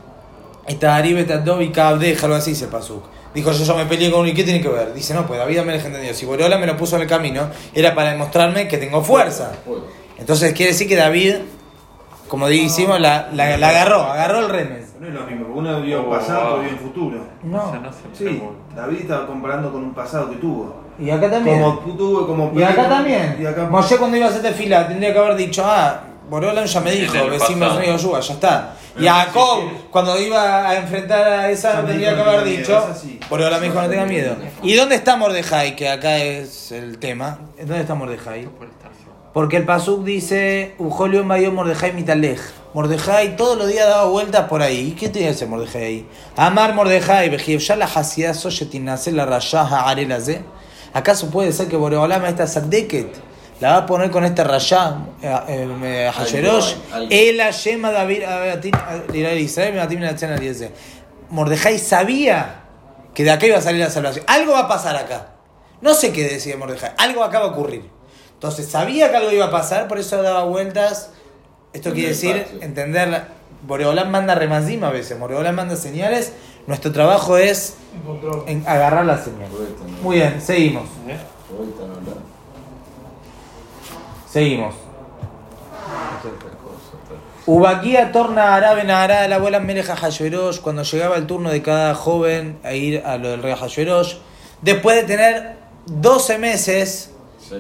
[0.69, 3.05] y Kabdej, algo así dice Pasuk.
[3.35, 4.93] Dijo yo, yo me peleé con uno y ¿qué tiene que ver?
[4.93, 6.13] Dice no, pues David Amelech entendió.
[6.15, 9.53] Si Boreola me lo puso en el camino, era para demostrarme que tengo fuerza.
[10.19, 11.37] Entonces quiere decir que David,
[12.29, 14.93] como dijimos, la, la, la agarró, agarró el remes.
[15.01, 17.27] No es lo mismo, porque uno vio pasado, otro vio en futuro.
[17.43, 17.73] No.
[18.17, 18.43] Sí,
[18.77, 20.83] David estaba comparando con un pasado que tuvo.
[20.99, 21.61] Y acá también.
[21.61, 23.37] Como tuvo, como Y acá también.
[23.41, 26.81] Y acá Moshe cuando iba a hacer fila tendría que haber dicho, ah, Boreolam ya
[26.81, 28.77] me dijo, el vecinos río Yuba, ya está.
[28.99, 33.19] Y Jacob, cuando iba a enfrentar a esa, Ya tendría que haber dicho, así.
[33.31, 34.37] Boreolam me dijo no tenga miedo.
[34.63, 35.77] ¿Y dónde está Mordejai?
[35.77, 37.39] Que acá es el tema.
[37.59, 38.49] ¿Dónde está Mordejai?
[39.33, 42.39] Porque el Pasuk dice, Ujolio Mayo Mordejai Mitalej.
[42.75, 44.89] Mordejai todos los días daba vueltas por ahí.
[44.89, 46.09] ¿Y qué tiene que hacer Mordejai ahí?
[46.37, 50.43] Amar Mordejai, Bejiev la Hasidah Soyetinase la Rayah Arelaze.
[50.93, 53.32] ¿Acaso puede ser que Boreolam esta Sadeket
[53.63, 56.75] la va a poner con este eh, Hasherosh?
[57.09, 58.23] El Shema David
[59.37, 60.73] Israel.
[61.31, 62.65] Mordejai sabía
[63.15, 64.25] que de acá iba a salir la salvación.
[64.27, 65.29] Algo va a pasar acá.
[65.81, 66.91] No sé qué decía Mordejai.
[66.99, 67.89] Algo acá va a ocurrir.
[68.35, 71.11] Entonces sabía que algo iba a pasar, por eso daba vueltas.
[71.73, 73.27] Esto En quiere decir entender.
[73.65, 75.17] Boreolán manda remazim a veces.
[75.21, 76.33] Boreolán manda señales.
[76.67, 77.75] Nuestro trabajo es
[78.49, 79.49] en agarrar la señal.
[80.03, 80.89] Muy bien, seguimos.
[84.33, 84.75] Seguimos.
[87.45, 92.59] Ubaquía torna árabe Nahara la abuela Meleja Hashverosh cuando llegaba el turno de cada joven
[92.63, 94.15] a ir a lo del rey Hashverosh.
[94.63, 97.11] Después de tener 12 meses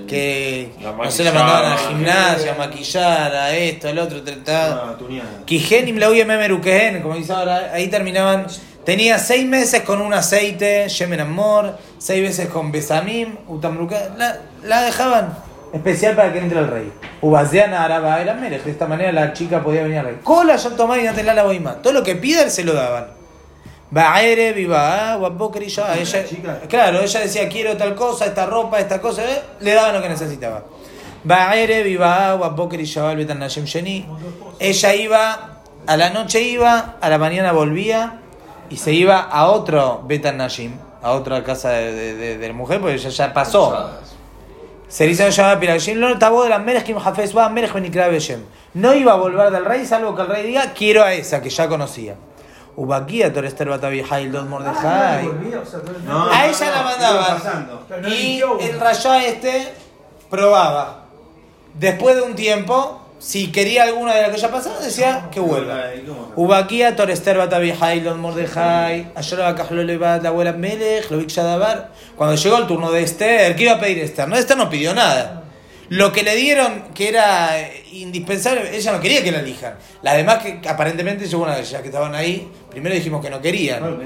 [0.08, 5.42] que no se la mandaban a la gimnasia, a maquillar, a esto, al otro, tuneada.
[5.44, 8.46] Kijenim la uye memerukehen, como dice ahora, ahí terminaban.
[8.86, 14.82] Tenía seis meses con un aceite, Yemen Amor, seis veces con Besamim, Utamruka, la, la
[14.82, 16.92] dejaban especial para que entre el rey.
[17.20, 20.18] Ubaziana Araba era Melech, de esta manera la chica podía venir al rey.
[20.22, 21.74] Cola, ya tomá y date la boima.
[21.76, 23.06] Todo lo que pida, él se lo daban.
[23.90, 25.94] Baere, viva, guapoker y ya.
[25.96, 26.24] Ella,
[26.68, 30.08] claro, ella decía quiero tal cosa, esta ropa, esta cosa, eh, le daban lo que
[30.08, 30.62] necesitaba.
[31.24, 34.06] Baere, viva, guapoker y ya, betan Nashem Sheni.
[34.58, 38.18] Ella iba, a la noche iba, a la mañana volvía
[38.70, 42.54] y se iba a otro Betan Nashim, a otra casa de, de, de- de la
[42.54, 43.90] mujer, porque ya, ya pasó.
[44.92, 45.06] Se
[48.74, 51.48] no iba a volver del rey, salvo que el rey diga, quiero a esa que
[51.48, 52.14] ya conocía.
[52.76, 55.26] Ubaquía, Torester Batavijail, Dos Mordejai.
[55.26, 56.82] volvía, o sea, todo el- No, A ella la
[58.02, 59.72] no Y el rayá este
[60.28, 61.04] probaba.
[61.72, 65.84] Después de un tiempo, si quería alguna de las que ya pasaba, decía que vuelva.
[66.34, 69.12] Ubaquía, Torester Batavijail, Dos Mordejai.
[69.14, 71.92] Ayer Bakajlo Levat, la abuela Melech, Lovik Shadabar.
[72.16, 74.26] Cuando llegó el turno de Esther, ¿qué iba a pedir Esther?
[74.26, 75.44] No, Esther no pidió nada.
[75.88, 77.56] Lo que le dieron, que era
[77.92, 79.74] indispensable, ella no quería que la elijan.
[80.02, 83.40] Las demás que aparentemente, según una de ellas que estaban ahí, primero dijimos que no
[83.40, 84.00] querían.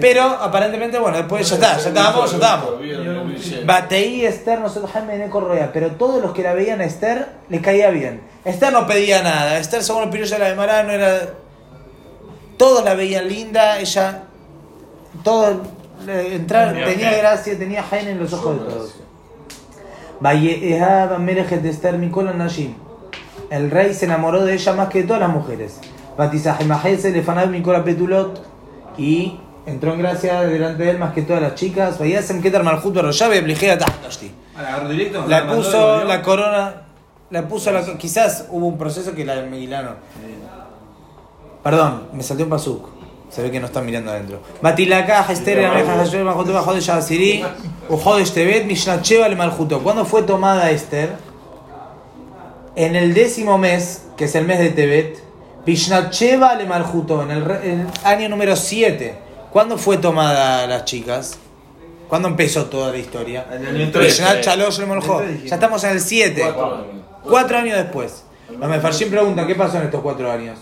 [0.00, 3.66] Pero aparentemente, bueno, después ya está, ya estábamos, ya estábamos.
[3.66, 7.60] Bateí Esther, nosotros Jaime de Correa, pero todos los que la veían a Esther le
[7.60, 8.20] caía bien.
[8.44, 11.34] Esther no pedía nada, Esther según el pirulla de la de Mará no era...
[12.56, 14.24] Todos la veían linda, ella...
[15.24, 15.56] Todos
[16.06, 18.94] le entraron, Tenía gracia, tenía Jaime en los ojos de todos.
[20.22, 21.96] Amelech de Esther.
[23.50, 25.80] El rey se enamoró de ella más que de todas las mujeres.
[28.98, 31.98] Y entró en gracia delante de él más que todas las chicas.
[35.28, 36.74] ¿La puso la corona.
[37.30, 37.84] La puso la.
[37.96, 39.96] Quizás hubo un proceso que la de.
[41.62, 42.88] Perdón, me salté un pasuk.
[43.28, 44.40] Se ve que no están mirando adentro.
[44.60, 45.24] Batilaka,
[46.80, 47.44] Yasiri,
[49.02, 49.80] Sheva, Le Maljuto.
[49.80, 51.16] ¿Cuándo fue tomada Esther?
[52.74, 55.22] En el décimo mes, que es el mes de Tebet,
[55.70, 59.14] Mishnat Sheva, Le Maljuto, en el, en año número 7.
[59.52, 61.38] ¿Cuándo fue tomada las chicas?
[62.08, 63.46] ¿Cuándo empezó toda la historia?
[63.52, 64.08] En el año Le.
[64.08, 66.42] En Ya estamos en el 7.
[66.42, 66.86] Cuatro años.
[67.22, 68.24] Cuatro años después.
[68.58, 70.58] Los Mefarshim preguntan, ¿qué pasó en estos cuatro años?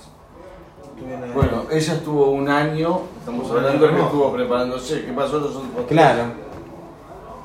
[1.35, 5.07] Bueno, ella estuvo un año, estamos hablando de que estuvo preparándose.
[5.07, 5.87] ¿Qué pasó los otros cuatro?
[5.87, 6.25] Claro.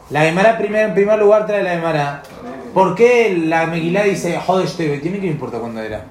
[0.09, 2.23] La Gemara primer, en primer lugar trae la Gemara.
[2.73, 5.01] ¿Por qué la Megilá dice Hodesh Tebet?
[5.01, 6.03] ¿Tiene que me importa cuándo era?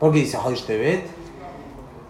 [0.00, 1.04] ¿Por qué dice Hodesh Tebet?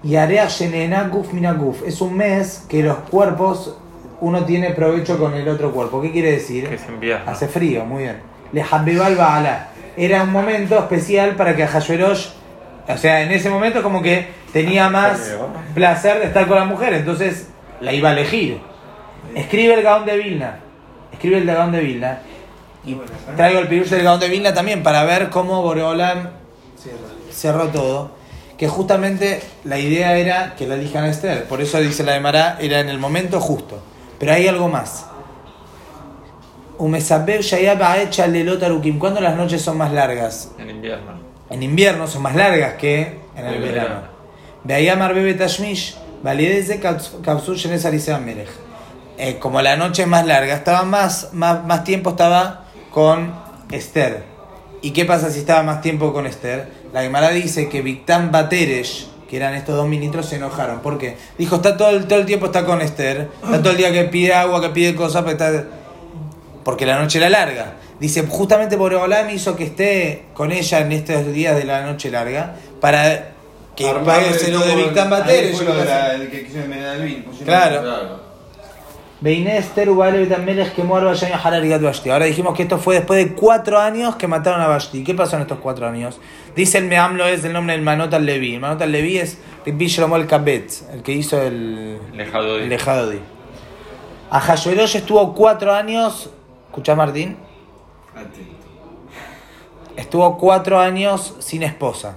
[0.04, 1.82] Y Area Shenena Guf Mina Guf.
[1.84, 3.76] Es un mes que los cuerpos,
[4.20, 6.00] uno tiene provecho con el otro cuerpo.
[6.00, 6.68] ¿Qué quiere decir?
[6.68, 6.78] Que.
[7.26, 8.20] Hace frío, muy bien.
[8.52, 9.68] Le Habibal Baala.
[9.96, 12.28] Era un momento especial para que Hashverosh,
[12.88, 15.36] o sea, en ese momento como que tenía más
[15.74, 17.48] placer de estar con la mujer, entonces
[17.80, 18.60] la iba a elegir.
[19.34, 20.60] Escribe el Gaón de Vilna.
[21.12, 22.20] Escribe el Gaón de Vilna.
[22.86, 22.96] Y
[23.36, 26.30] traigo el pirush del Gaón de Vilna también para ver cómo Boreolam
[27.32, 28.10] cerró todo.
[28.58, 31.44] Que justamente la idea era que la elijan a Esther.
[31.48, 33.82] Por eso dice la de Mará, era en el momento justo.
[34.18, 35.06] Pero hay algo más.
[38.98, 40.50] ¿Cuándo las noches son más largas?
[40.58, 41.12] En invierno.
[41.50, 43.88] En invierno son más largas que en el En verano.
[43.88, 44.06] verano.
[49.18, 53.34] Eh, Como la noche es más larga, estaba más, más, más tiempo estaba con
[53.70, 54.24] Esther.
[54.82, 56.68] ¿Y qué pasa si estaba más tiempo con Esther?
[56.92, 60.80] La Gemara dice que Victán Bateresh, que eran estos dos ministros, se enojaron.
[60.80, 61.16] ¿Por qué?
[61.38, 64.04] Dijo, está todo el, todo el tiempo está con Esther, está todo el día que
[64.04, 65.64] pide agua, que pide cosas, pero está-
[66.64, 67.74] porque la noche era larga.
[68.00, 72.54] Dice, justamente Boreolam hizo que esté con ella en estos días de la noche larga
[72.80, 73.32] para
[73.76, 75.44] que pague lo de el- Victán Bateresh.
[75.44, 75.56] el
[76.22, 78.29] el pusieron- Claro.
[82.10, 85.04] Ahora dijimos que esto fue después de cuatro años que mataron a Vashti.
[85.04, 86.18] ¿Qué pasó en estos cuatro años?
[86.56, 88.54] Dice el Meamlo es el nombre del Manot al Levi.
[88.54, 92.68] El Manot al Levi es Shlomo el Kabetz, el que hizo el, Lejado de- el
[92.70, 93.18] Lejadodi.
[94.30, 96.30] A Hashverosh estuvo cuatro años.
[96.68, 97.36] ¿Escuchás, Martín?
[98.14, 98.56] Atento.
[99.96, 102.16] Estuvo cuatro años sin esposa.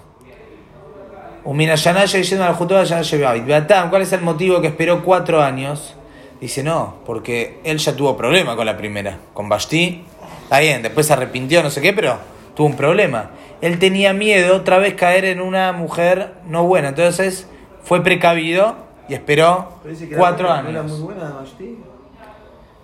[1.44, 5.96] Umina Yanaya diciendo al Yanaya Beatam, ¿cuál es el motivo que esperó cuatro años?
[6.44, 10.04] Dice no, porque él ya tuvo problema con la primera, con Bashti.
[10.44, 12.18] Está bien, después se arrepintió, no sé qué, pero
[12.54, 13.30] tuvo un problema.
[13.62, 17.48] Él tenía miedo otra vez caer en una mujer no buena, entonces
[17.86, 18.76] fue precavido
[19.08, 19.80] y esperó
[20.18, 21.00] cuatro buena, ¿no Era años.
[21.00, 21.34] muy buena.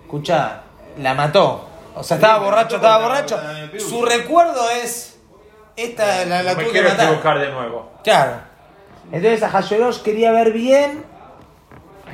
[0.04, 0.62] Escucha,
[0.96, 1.68] la mató.
[1.94, 3.38] O sea, estaba borracho, estaba borracho.
[3.76, 5.18] Su recuerdo es.
[5.76, 7.08] Esta la, la tuve que matar.
[7.08, 7.92] equivocar de nuevo.
[8.02, 8.36] Claro.
[9.12, 11.09] Entonces a quería ver bien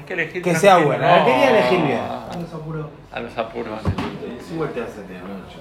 [0.06, 1.18] que elegir que sea buena.
[1.18, 1.98] La quería elegir bien.
[1.98, 2.86] A los apuros.
[3.12, 3.80] A los apuros.
[4.52, 5.58] Igual te hace de noche.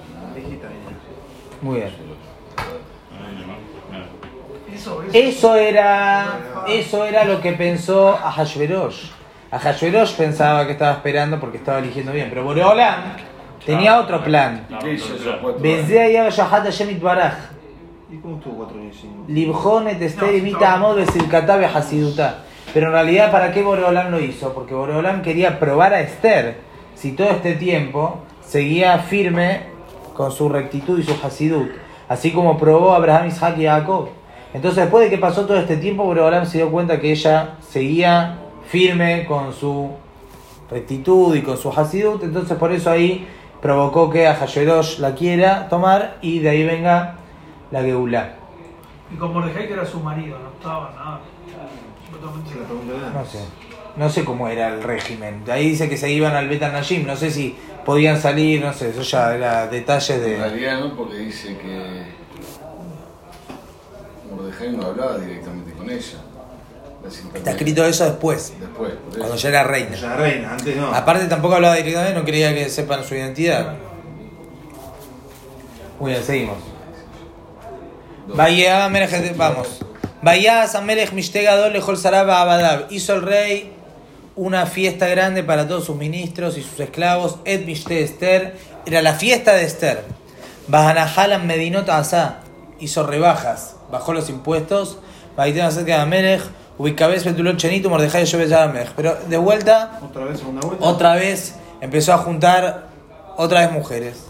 [1.60, 1.90] Muy bien.
[4.72, 5.10] Eso, eso.
[5.12, 9.10] Eso era, eso era lo que pensó a Hashverosh.
[9.50, 12.28] A Hashverosh pensaba que estaba esperando porque estaba eligiendo bien.
[12.28, 13.14] Pero Boreolam
[13.64, 14.66] tenía otro plan.
[14.68, 16.38] ¿Y qué hizo esos cuatro Bezé años?
[16.38, 17.34] allá Yahat Hashem Itbaraj.
[18.10, 19.24] ¿Y cómo estuvo cuatro años sin.?
[19.34, 22.44] Libjon et Esther imita amod besilkatá behasidutá.
[22.76, 24.52] Pero en realidad, ¿para qué Boreolam lo hizo?
[24.52, 26.58] Porque Boreolam quería probar a Esther
[26.94, 29.62] si todo este tiempo seguía firme
[30.12, 31.70] con su rectitud y su hasidut.
[32.06, 34.10] Así como probó Abraham, Isaac y Jacob.
[34.52, 38.40] Entonces, después de que pasó todo este tiempo, Boreolam se dio cuenta que ella seguía
[38.66, 39.92] firme con su
[40.70, 42.24] rectitud y con su hasidut.
[42.24, 43.26] Entonces, por eso ahí
[43.62, 47.14] provocó que a Hashverosh la quiera tomar y de ahí venga
[47.70, 48.34] la Geulah.
[49.14, 51.20] Y con Mordejai que era su marido, no estaba nada.
[51.46, 51.86] Totalmente.
[52.05, 52.05] Se la pregunta de
[53.12, 53.38] No sé.
[53.96, 55.44] No sé cómo era el régimen.
[55.44, 57.06] De ahí dice que se iban al Betan Najim.
[57.06, 58.90] No sé si podían salir, no sé.
[58.90, 60.36] Eso ya era detalles En de.
[60.36, 62.02] realidad no, porque dice que
[64.30, 66.18] Mordejai no hablaba directamente con ella.
[67.34, 69.18] Está escrito eso después, Después, por eso.
[69.20, 69.94] cuando ya era reina.
[69.96, 70.92] Ya reina, antes no.
[70.92, 73.76] Aparte tampoco hablaba directamente, no quería que sepan su identidad.
[76.00, 76.56] Muy bien, seguimos.
[78.26, 78.88] Vaya
[79.36, 79.78] vamos.
[80.22, 82.86] Vaya Samelech Mishtegadol Lejol Saraba Abadab.
[82.90, 83.72] Hizo el rey
[84.34, 87.38] una fiesta grande para todos sus ministros y sus esclavos.
[87.44, 88.56] Ed Mishte Esther.
[88.86, 90.04] Era la fiesta de Esther.
[90.68, 92.38] Bahanahalan Medinot Asa.
[92.80, 93.76] Hizo rebajas.
[93.90, 94.98] Bajó los impuestos.
[95.36, 96.42] Baiten acerca de Amelech.
[96.78, 98.90] Ubicabez Betulot Chenito Mordejai Yobe Yamech.
[98.96, 100.84] Pero de vuelta Otra vez, segunda vuelta.
[100.84, 102.88] otra vez empezó a juntar
[103.36, 104.24] otra vez mujeres.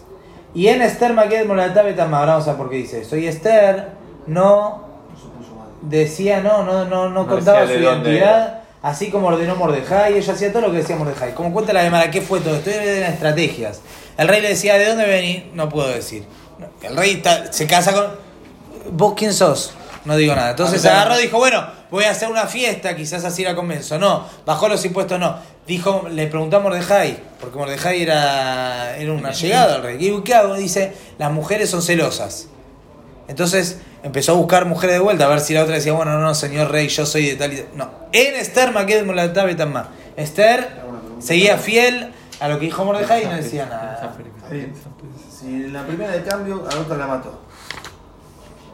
[0.55, 3.17] Y en Esther Maqued Molatabe Tamar, vamos a ver por qué dice eso.
[3.17, 3.89] Y Esther
[4.27, 5.67] no No se puso mal.
[5.89, 10.53] Decía, no, no, no, no contaba su de identidad, así como ordenó Mordejai, ella hacía
[10.53, 11.35] todo lo que decía Mordejai.
[11.35, 12.71] Como cuenta la Gemara, ¿qué fue todo esto?
[12.71, 13.81] Eran estrategias.
[14.17, 15.45] El rey le decía, ¿de dónde venís?
[15.55, 16.25] No puedo decir.
[16.83, 18.07] El rey está- se casa con...
[18.91, 19.73] ¿Vos quién sos?
[20.05, 20.51] No digo nada.
[20.51, 21.01] Entonces Ah, claro.
[21.01, 23.99] agarró y dijo, bueno, voy a hacer una fiesta, quizás así la convenzo.
[23.99, 25.37] No, bajó los impuestos, no.
[25.67, 29.97] Dijo, le preguntó a Mordejai, porque Mordejai era, era un allegado al rey.
[30.01, 30.55] ¿Y qué hago?
[30.55, 32.47] Dice, las mujeres son celosas.
[33.29, 36.21] Entonces empezó a buscar mujeres de vuelta, a ver si la otra decía, bueno, no,
[36.21, 37.67] no, señor rey, yo soy de tal y tal.
[37.75, 38.73] No, en Esther
[39.57, 39.89] Tamá.
[40.17, 40.69] Esther
[41.19, 44.15] seguía fiel a lo que dijo Mordejai y no decía nada.
[44.51, 44.73] Sí.
[45.41, 47.41] Si en la primera de cambio, a la otra la mató.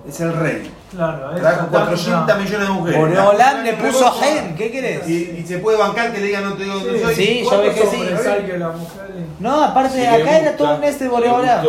[0.09, 0.69] Es el rey.
[0.91, 2.25] Claro, es Trajo fantástico.
[2.27, 3.01] 400 millones de mujeres.
[3.01, 5.09] Boreolán le puso a Gen, ¿qué querés?
[5.09, 7.15] Y, y se puede bancar que le digan no te digo dónde soy.
[7.15, 7.97] Sí, yo ¿Cuánto ve que sí.
[7.99, 11.65] sobresale que la mujer le- No, aparte Si acá era todo un este Boreolán.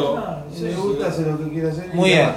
[0.51, 1.89] Si le gusta, hace lo que quiere hacer.
[1.93, 2.29] y Muy bien.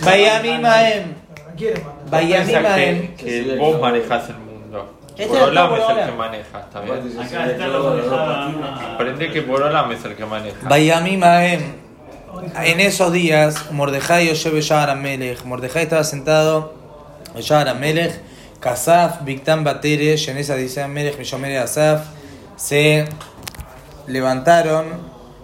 [0.00, 1.14] Vaya Maem.
[1.56, 3.14] Piensa Maem.
[3.16, 4.98] que, vos manejás el mundo.
[5.16, 7.20] Este Borolam es es el que maneja, ¿está bien?
[7.20, 8.94] Acá está la.
[8.94, 10.56] Aprende que Borolam es el que maneja.
[10.68, 11.82] Vaya Maem.
[12.64, 15.44] En esos días, Mordejai Oshebe Yahar Melech.
[15.44, 16.74] Mordejai estaba sentado,
[17.36, 18.20] Yahar Melech,
[18.58, 22.06] Kasaf, Victam Bateresh, en esa dice Melech, Millomere Asaf,
[22.56, 23.04] se
[24.06, 24.86] levantaron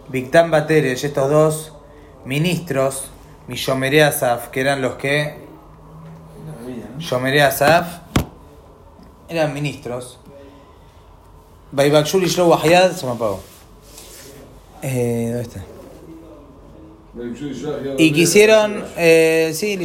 [0.08, 1.72] Victam Bateresh, estos dos
[2.24, 3.10] ministros,
[3.48, 5.34] Millomere Asaf, que eran los que
[7.40, 8.00] Asaf
[9.28, 10.18] eran ministros.
[11.72, 12.58] Baibakshul y Shlow
[12.94, 13.40] se me apagó.
[14.82, 15.64] Eh, ¿Dónde está?
[17.98, 19.76] Y quisieron, eh, sí,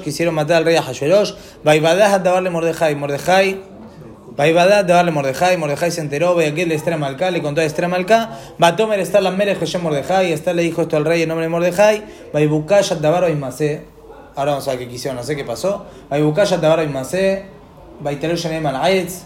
[0.00, 1.32] quisieron matar al rey Hashverosh.
[1.64, 2.94] Vaibadah de darle Mordejai.
[2.94, 3.60] Mordejai,
[4.36, 5.56] Vaibadah de darle Mordejai.
[5.56, 8.38] Mordejai se enteró, ve aquel de Esther Malká, le contó a Esther Malká.
[8.58, 10.32] Batomer estar la Melech Hashem Mordejai.
[10.32, 12.04] Esther le dijo esto al rey en nombre de Mordejai.
[12.32, 13.84] Vaibukayat Dabar Oimase.
[14.34, 15.86] Ahora vamos a ver qué quisieron, no sé qué pasó.
[16.10, 17.46] Vaibukayat Dabar Oimase.
[18.00, 19.22] Vaiteru Shenem Alaetz.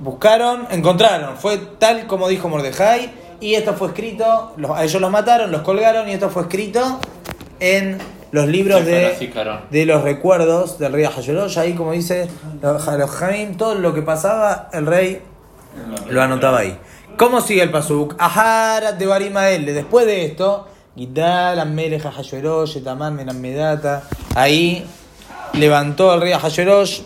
[0.00, 1.36] Buscaron, encontraron.
[1.36, 3.22] Fue tal como dijo Mordejai.
[3.42, 7.00] Y esto fue escrito, a ellos los mataron, los colgaron y esto fue escrito
[7.58, 7.98] en
[8.32, 9.30] los libros de,
[9.70, 11.58] de los recuerdos del rey Hashverosh.
[11.58, 12.28] Ahí, como dice
[12.62, 15.20] Jamim, todo lo que pasaba, el rey
[16.08, 16.78] lo anotaba ahí.
[17.16, 18.16] ¿Cómo sigue el pasuk?
[18.18, 19.66] Aharat de Barimael.
[19.66, 20.66] Después de esto,
[20.96, 24.02] Gidal, Amelech, Hashverosh, Etaman, Menamedata.
[24.34, 24.84] Ahí
[25.52, 27.02] levantó el rey Hashverosh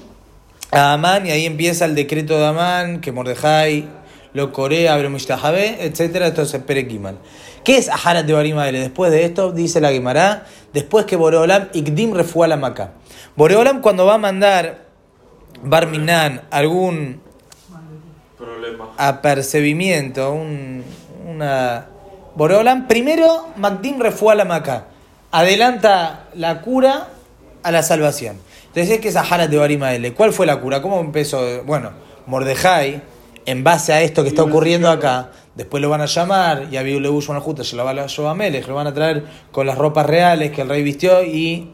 [0.71, 3.89] a Amán y ahí empieza el decreto de Amán, que Mordejai
[4.33, 6.17] lo corea, abre Mishtahabé, etc.
[6.23, 7.19] Esto es Perekiman.
[7.65, 8.75] ¿Qué es Aharat de Barimael?
[8.75, 10.47] Después de esto, dice la Gemara,
[10.77, 12.93] después que Boreolam Ikdim refuá la Maca.
[13.35, 14.85] Boreolam cuando va a mandar
[15.63, 17.23] Barminan algún
[18.37, 18.91] Problema.
[18.99, 20.85] apercibimiento, un,
[21.27, 21.87] una...
[22.35, 24.89] Boreolam, primero Magdim refue la Maca,
[25.33, 27.09] adelanta la cura
[27.63, 28.37] a la salvación.
[28.67, 30.13] Entonces es que es Aharat de Barimaele.
[30.13, 30.83] ¿Cuál fue la cura?
[30.83, 31.65] ¿Cómo empezó?
[31.65, 31.93] Bueno,
[32.27, 33.01] Mordejai,
[33.47, 36.83] en base a esto que está ocurriendo acá, después lo van a llamar y a
[36.83, 39.77] Biulebush Justa se lo va a llevar a Melech, lo van a traer con las
[39.77, 41.71] ropas reales que el rey vistió y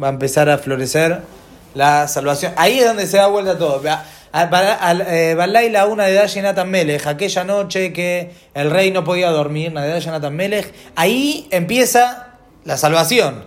[0.00, 1.20] va a empezar a florecer
[1.74, 2.52] la salvación.
[2.56, 3.82] Ahí es donde se da vuelta todo.
[3.84, 9.82] Eh, Balaila, una de Dayenatan Melech, aquella noche que el rey no podía dormir, una
[9.82, 13.44] de Dayenatan Melech, ahí empieza la salvación.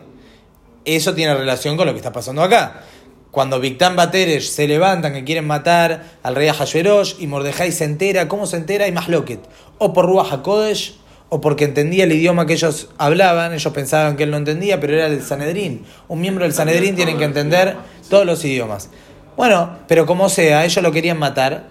[0.85, 2.83] Eso tiene relación con lo que está pasando acá.
[3.31, 8.27] Cuando Victán Bateres se levantan que quieren matar al rey Ahasuerosh y Mordejai se entera,
[8.27, 8.87] ¿cómo se entera?
[8.87, 9.41] Y más loquet.
[9.77, 10.95] O por Ruach HaKodesh,
[11.29, 14.93] o porque entendía el idioma que ellos hablaban, ellos pensaban que él no entendía, pero
[14.93, 15.85] era del Sanedrín.
[16.07, 17.75] Un miembro del Sanedrín tiene que entender
[18.09, 18.89] todos los idiomas.
[19.35, 21.67] Bueno, pero como sea, ellos lo querían matar.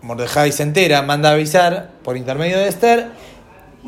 [0.00, 3.08] Mordejai se entera, manda avisar por intermedio de Esther,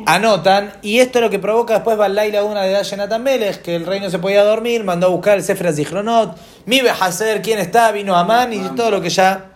[0.07, 3.87] anotan, y esto es lo que provoca después Balaila una de Dayenatan Melech, que el
[3.87, 6.37] rey no se podía dormir, mandó a buscar el Sefer Zichronot,
[6.67, 9.51] mi hacer quién está, vino Amán y todo lo que ya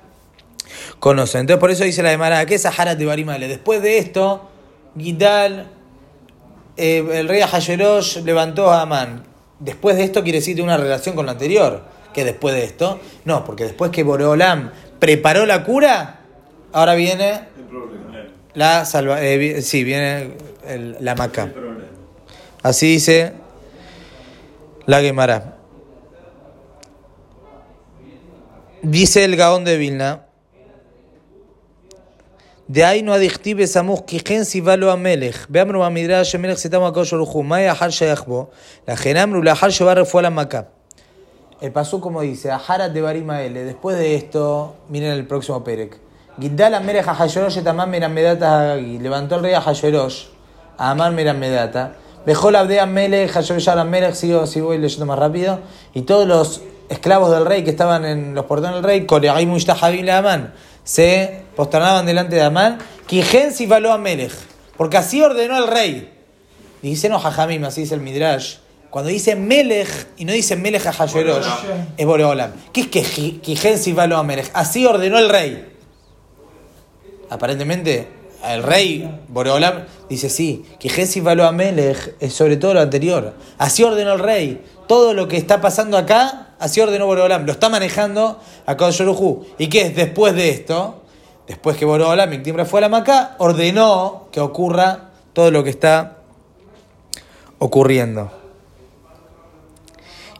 [0.98, 1.42] conocen.
[1.42, 3.48] Entonces por eso dice la Gemara, que es Saharat de Barimale.
[3.48, 4.48] Después de esto,
[4.98, 5.66] Gidal,
[6.76, 9.24] eh, el rey Ahasuerosh levantó a Amán.
[9.58, 11.82] Después de esto quiere decir una relación con lo anterior,
[12.12, 16.20] que después de esto, no, porque después que Boreolam preparó la cura,
[16.72, 17.40] ahora viene
[18.54, 20.30] la salva, eh, sí, viene
[20.66, 21.52] el- la maca.
[22.62, 23.32] Así dice
[24.86, 25.56] la Gemara.
[28.82, 30.26] Dice el Gaón de Vilna.
[32.66, 35.36] De ahí no adictive samuch kichen sivalo a melech.
[35.48, 37.42] Veamru a midrash melech sitamo a koshoruchu.
[37.42, 38.50] Maya har sheyachbo.
[38.86, 40.68] La genamru la har shebar fue a la maca.
[41.60, 43.64] El pasó como dice, Aharat de Barimaele.
[43.64, 45.98] Después de esto, miren el próximo Perek.
[46.40, 48.76] Gidal Amelech Ahashverosh et Amán Meramedata.
[48.76, 50.24] Levantó el rey Ahashverosh
[50.76, 51.92] a Amán Meramedata.
[52.26, 55.60] Dejó la aldea Melech, Ahashverosh Amelech, sigo, sigo voy leyendo más rápido.
[55.92, 60.08] Y todos los esclavos del rey que estaban en los portones del rey, Koreai Mushtahabim
[60.10, 62.78] Amán, se posternaban delante de Amán.
[63.06, 64.32] Kijen Sivaló Amelech.
[64.76, 66.10] Porque así ordenó el rey.
[66.82, 68.56] Dice no Jajamim, así dice el Midrash.
[68.90, 71.46] Cuando dice Melech y no dice Melech a Hashverosh,
[71.96, 72.52] es Boreolam.
[72.72, 74.50] ¿Qué es que Kijen Sivalo a Melech?
[74.52, 75.73] Así ordenó el rey.
[77.34, 78.06] Aparentemente,
[78.46, 83.34] el rey Boreolam dice sí, Kijen Sivalo a Melech es sobre todo lo anterior.
[83.58, 84.64] Así ordenó el rey.
[84.86, 87.44] Todo lo que está pasando acá, así ordenó Boreolam.
[87.44, 89.02] Lo está manejando a Kodosh
[89.58, 91.02] ¿Y qué es después de esto?
[91.48, 96.18] Después que Boreolam, Miktimra fue a la Maca, ordenó que ocurra todo lo que está
[97.58, 98.30] ocurriendo.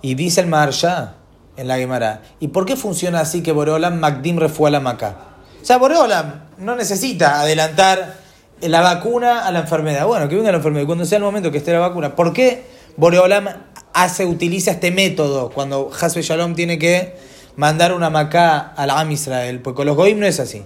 [0.00, 1.14] Y dice el Maharsha
[1.56, 5.33] en la Gemara, ¿y por qué funciona así que Boreolam Magdim refue a la Maca?
[5.64, 8.16] O sea, Boreolam no necesita adelantar
[8.60, 10.06] la vacuna a la enfermedad.
[10.06, 12.14] Bueno, que venga la enfermedad, cuando sea el momento que esté la vacuna.
[12.14, 12.64] ¿Por qué
[12.98, 13.48] Boreolam
[13.94, 17.16] hace, utiliza este método cuando Hasbe Shalom tiene que
[17.56, 19.60] mandar una Maca al Am Israel?
[19.60, 20.62] Porque con los Goim no es así.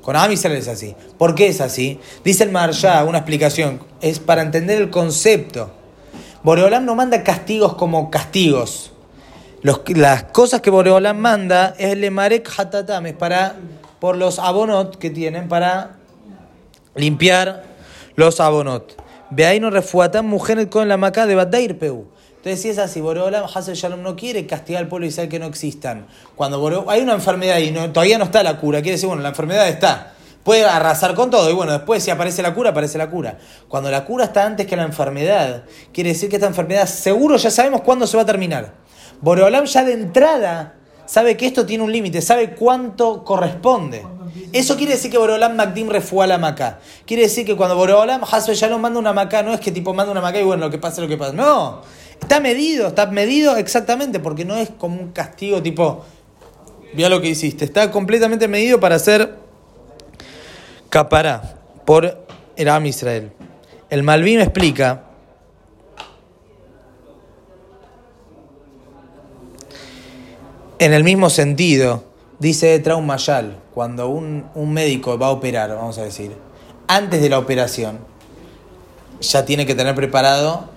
[0.00, 0.94] Con Am Israel es así.
[1.18, 1.98] ¿Por qué es así?
[2.22, 5.72] Dice el Maharsha, una explicación, es para entender el concepto.
[6.44, 8.92] Boreolam no manda castigos como castigos.
[9.62, 13.56] Los- las cosas que Boreolam manda es el Lemarek Hatatam, es para,
[14.00, 15.96] por los abonot que tienen para
[16.94, 17.64] limpiar
[18.14, 19.00] los abonot.
[19.30, 22.04] Veaino refuatan mujeres con la maca de Badair Peu.
[22.36, 25.38] Entonces, si es así, Boreolam Hazel Shalom no quiere castigar al pueblo y saber que
[25.40, 26.06] no existan.
[26.36, 29.22] Cuando Boreo- hay una enfermedad y no- todavía no está la cura, quiere decir, bueno,
[29.22, 30.12] la enfermedad está,
[30.44, 31.50] Puede arrasar con todo.
[31.50, 33.36] Y bueno, después si aparece la cura, aparece la cura.
[33.66, 37.50] Cuando la cura está antes que la enfermedad, quiere decir que esta enfermedad seguro ya
[37.50, 38.74] sabemos cuándo se va a terminar.
[39.20, 40.75] Boreolam ya de entrada
[41.06, 44.04] sabe que esto tiene un límite, sabe cuánto corresponde.
[44.52, 46.78] Eso quiere decir que Boreolam Magdim refue a la Macá.
[47.06, 50.12] Quiere decir que cuando Boreolam Hasbe Shalom manda una Macá, no es que tipo manda
[50.12, 51.34] una Macá y bueno, lo que pase, lo que pase.
[51.34, 51.82] No,
[52.20, 56.04] está medido, está medido exactamente, porque no es como un castigo tipo,
[56.94, 57.64] mira lo que hiciste.
[57.64, 59.36] Está completamente medido para hacer
[60.90, 62.26] capará por
[62.56, 63.32] el Am Israel.
[63.90, 65.05] El Malvim explica
[70.78, 72.04] En el mismo sentido,
[72.38, 76.36] dice Traumayal, cuando un, un, médico va a operar, vamos a decir,
[76.86, 77.98] antes de la operación,
[79.20, 80.68] ya tiene que tener preparado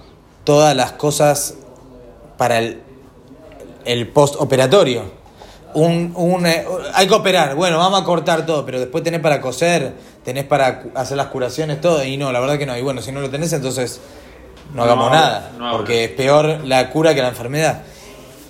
[0.45, 1.55] todas las cosas
[2.37, 2.81] para el,
[3.83, 5.03] el postoperatorio.
[5.73, 9.41] Un, un, eh, hay que operar, bueno, vamos a cortar todo, pero después tenés para
[9.41, 9.93] coser,
[10.23, 12.77] tenés para hacer las curaciones, todo, y no, la verdad que no.
[12.77, 13.99] Y bueno, si no lo tenés, entonces
[14.73, 17.83] no hagamos nada, no porque es peor la cura que la enfermedad.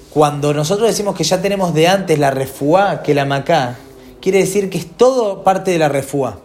[0.10, 3.78] Cuando nosotros decimos que ya tenemos de antes la refuá que la macá,
[4.20, 6.39] quiere decir que es todo parte de la refuá.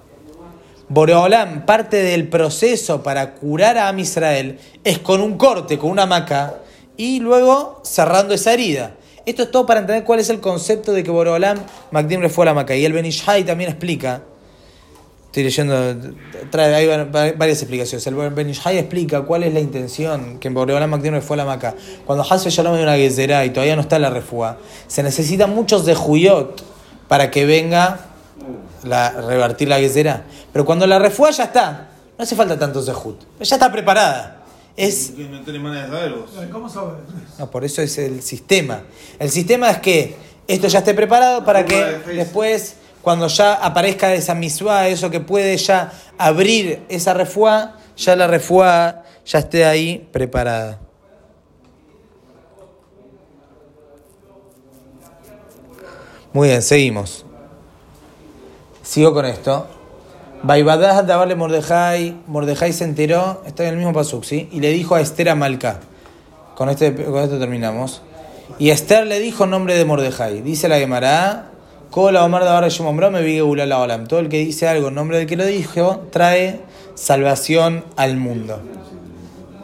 [0.90, 6.04] Boreolam, parte del proceso para curar a Am Israel es con un corte, con una
[6.04, 6.56] macá,
[6.98, 8.96] y luego cerrando esa herida.
[9.24, 11.58] Esto es todo para entender cuál es el concepto de que Boreolam,
[11.90, 12.76] Magdim refue a la macá.
[12.76, 14.22] Y el Benishai también explica,
[15.34, 15.74] estoy leyendo,
[16.50, 16.86] trae hay
[17.36, 18.06] varias explicaciones.
[18.06, 21.74] El Benishai explica cuál es la intención que en Boreolam Magdim refue a la macá.
[22.06, 25.84] Cuando Hasbe Shalom hay una gezerá y todavía no está la refuá, se necesitan muchos
[25.86, 26.62] de Juyot
[27.08, 27.98] para que venga
[28.84, 30.24] la, revertir la gezerá.
[30.52, 33.20] Pero cuando la refuá ya está, no hace falta tanto zehut.
[33.40, 34.44] Ya está preparada.
[34.76, 36.48] Es, no de.
[36.52, 36.94] ¿Cómo sabes?
[37.40, 38.82] no, por eso es el sistema.
[39.18, 40.16] El sistema es que
[40.46, 45.58] esto ya esté preparado para que después, cuando ya aparezca esa misua, eso que puede
[45.58, 50.80] ya abrir esa refuá, ya la refuá ya esté ahí preparada.
[56.32, 57.26] Muy bien, seguimos.
[58.82, 59.66] Sigo con esto.
[60.42, 64.48] Baibadah dabarle Mordejai, Mordejai se enteró, está en el mismo pasuk, ¿sí?
[64.50, 65.80] Y le dijo a Esther a Malca.
[66.54, 68.00] Con, este, con esto terminamos.
[68.58, 70.40] Y Esther le dijo nombre de Mordejai.
[70.40, 71.50] Dice la Gemara,
[74.08, 76.60] Todo el que dice algo en nombre del que lo dijo, trae
[76.96, 78.60] salvación al mundo.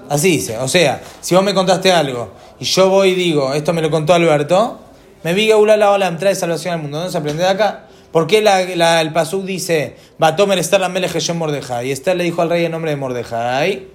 [0.08, 0.56] Así dice.
[0.58, 3.90] O sea, si vos me contaste algo y yo voy y digo, esto me lo
[3.90, 4.78] contó Alberto,
[5.24, 6.98] me vigue Ulala Olam, trae salvación al mundo.
[6.98, 7.86] ¿Dónde se aprende de acá?
[8.12, 11.88] ¿Por qué la, la- el pasuk dice, Batomer Esther la Hashem Mordejai?
[11.88, 13.88] Y Esther le dijo al rey en nombre de Mordejai.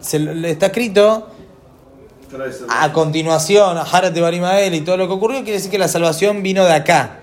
[0.00, 1.28] Se, le está escrito
[2.70, 5.88] a continuación, a Harat de Barimael y todo lo que ocurrió, quiere decir que la
[5.88, 7.20] salvación vino de acá.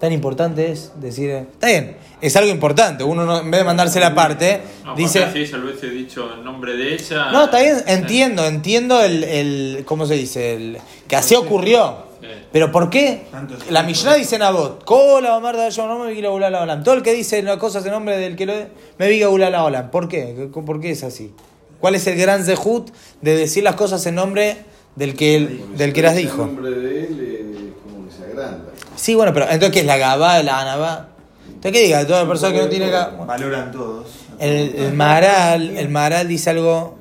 [0.00, 3.02] Tan importante es decir, está bien, es algo importante.
[3.02, 5.24] Uno no- en vez de mandarse la parte, No, dice.
[5.24, 7.32] así ella lo hubiese dicho en nombre de ella.
[7.32, 10.54] No, está bien, entiendo, entiendo el, el ¿cómo se dice?
[10.54, 10.78] El,
[11.08, 12.06] que así ocurrió.
[12.20, 12.26] Sí.
[12.52, 13.22] Pero ¿por qué?
[13.70, 16.82] La Mishnah dice en Abot, Kola Omar yo no me vi la ulala olam.
[16.84, 18.52] Todo el que dice las cosas en nombre del que lo
[18.98, 19.90] me vi la ulala olam.
[19.90, 20.48] ¿Por qué?
[20.52, 21.32] ¿Por qué es así?
[21.80, 22.90] ¿Cuál es el gran zehut
[23.20, 24.56] de decir las cosas en nombre
[24.96, 26.42] del que, del que las dijo?
[26.42, 28.64] El nombre de él eh, como que se agranda.
[29.08, 31.08] Sí, bueno, pero entonces ¿qué es la Gabá, la Anabá?
[31.46, 32.06] Entonces ¿qué diga?
[32.06, 33.24] Toda persona que no tiene Gabá.
[33.24, 34.06] Valoran todos.
[34.38, 36.98] El, el Maharal, el Maharal dice algo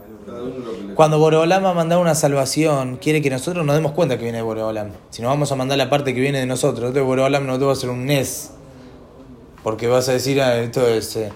[0.96, 4.38] Cuando Boreolam va a mandar una salvación, quiere que nosotros nos demos cuenta que viene
[4.38, 4.92] de Boreolam.
[5.10, 7.66] Si no vamos a mandar la parte que viene de nosotros, entonces Boreolam no te
[7.66, 8.52] va a hacer un NES.
[9.62, 11.14] Porque vas a decir, ah, esto es.
[11.18, 11.30] eh,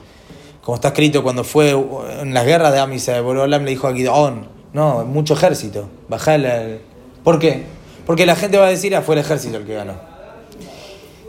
[0.64, 1.72] como está escrito cuando fue
[2.22, 5.90] en las guerras de Amisa, Boreolam le dijo a Gideon: No, mucho ejército.
[6.08, 6.80] Bajá el.
[7.26, 7.66] ¿Por qué?
[8.06, 10.11] Porque la gente va a decir, ah, fue el ejército el que ganó.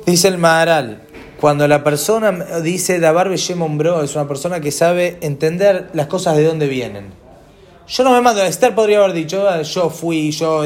[0.07, 1.03] Dice el Maharal,
[1.40, 6.36] cuando la persona dice Dabar Beshemon Bro, es una persona que sabe entender las cosas
[6.36, 7.12] de dónde vienen.
[7.86, 10.64] Yo no me mando, Esther podría haber dicho, "Ah, yo fui, yo...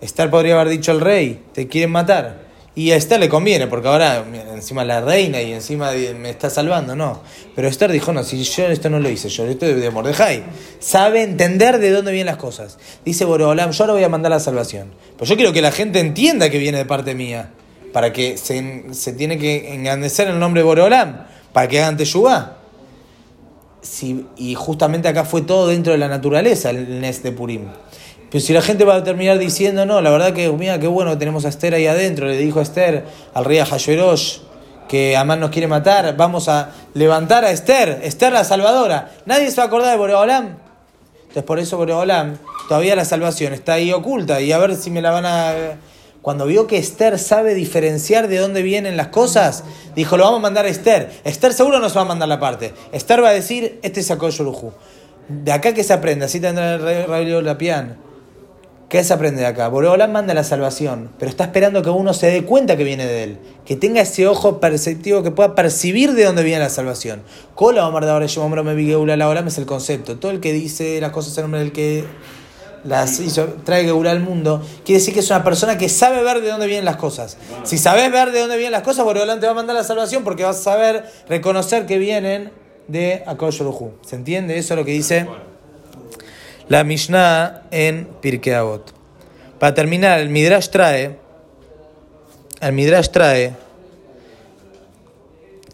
[0.00, 2.46] Esther podría haber dicho el rey, te quieren matar.
[2.74, 4.24] Y a Esther le conviene, porque ahora
[4.54, 7.22] encima la reina y encima me está salvando, no.
[7.56, 10.44] Pero Esther dijo, no, si yo esto no lo hice, yo esto es de Mordejai.
[10.78, 12.78] Sabe entender de dónde vienen las cosas.
[13.04, 14.92] Dice Boreolam, yo ahora voy a mandar la salvación.
[15.16, 17.50] Pues yo quiero que la gente entienda que viene de parte mía.
[17.92, 21.26] Para que se, se tiene que engrandecer el nombre de Boreolam.
[21.52, 22.56] Para que hagan Teshuvah.
[23.82, 27.66] Si- y justamente acá fue todo dentro de la naturaleza, el Nes de Purim.
[28.30, 31.12] Pero si la gente va a terminar diciendo, no, la verdad que, mira, qué bueno
[31.12, 34.42] que tenemos a Esther ahí adentro, le dijo a Esther al rey Ahasuerós
[34.88, 39.12] que Amán nos quiere matar, vamos a levantar a Esther, Esther la salvadora.
[39.26, 40.56] Nadie se va a acordar de Boreolam.
[41.20, 42.36] Entonces por eso Boreolam,
[42.68, 45.54] todavía la salvación está ahí oculta y a ver si me la van a...
[46.28, 49.64] cuando vio que Esther sabe diferenciar de dónde vienen las cosas,
[49.96, 51.10] dijo, lo vamos a mandar a Esther.
[51.24, 52.74] Esther seguro nos va a mandar la parte.
[52.92, 54.74] Esther va a decir, este es Akoyoluhu.
[55.30, 57.96] De acá que se aprende, así tendrá el rey Rabbi Lapian.
[58.90, 59.68] ¿Qué se aprende de acá?
[59.68, 63.22] Boreolán manda la salvación, pero está esperando que uno se dé cuenta que viene de
[63.22, 67.22] él, que tenga ese ojo perceptivo que pueda percibir de dónde viene la salvación.
[67.54, 70.18] Cola Omar de ahora me la es el concepto.
[70.18, 72.04] Todo el que dice las cosas en nombre del que
[72.88, 76.40] las hizo, trae Geulá al mundo, quiere decir que es una persona que sabe ver
[76.40, 77.36] de dónde vienen las cosas.
[77.64, 80.24] Si sabes ver de dónde vienen las cosas, Boreolán te va a mandar la salvación
[80.24, 82.50] porque vas a saber reconocer que vienen
[82.88, 83.92] de Akoyoruhu.
[84.06, 84.56] ¿Se entiende?
[84.56, 85.28] Eso es lo que dice
[86.68, 88.94] la Mishnah en Pirkei Avot.
[89.58, 91.18] Para terminar, el Midrash trae,
[92.60, 93.54] el Midrash trae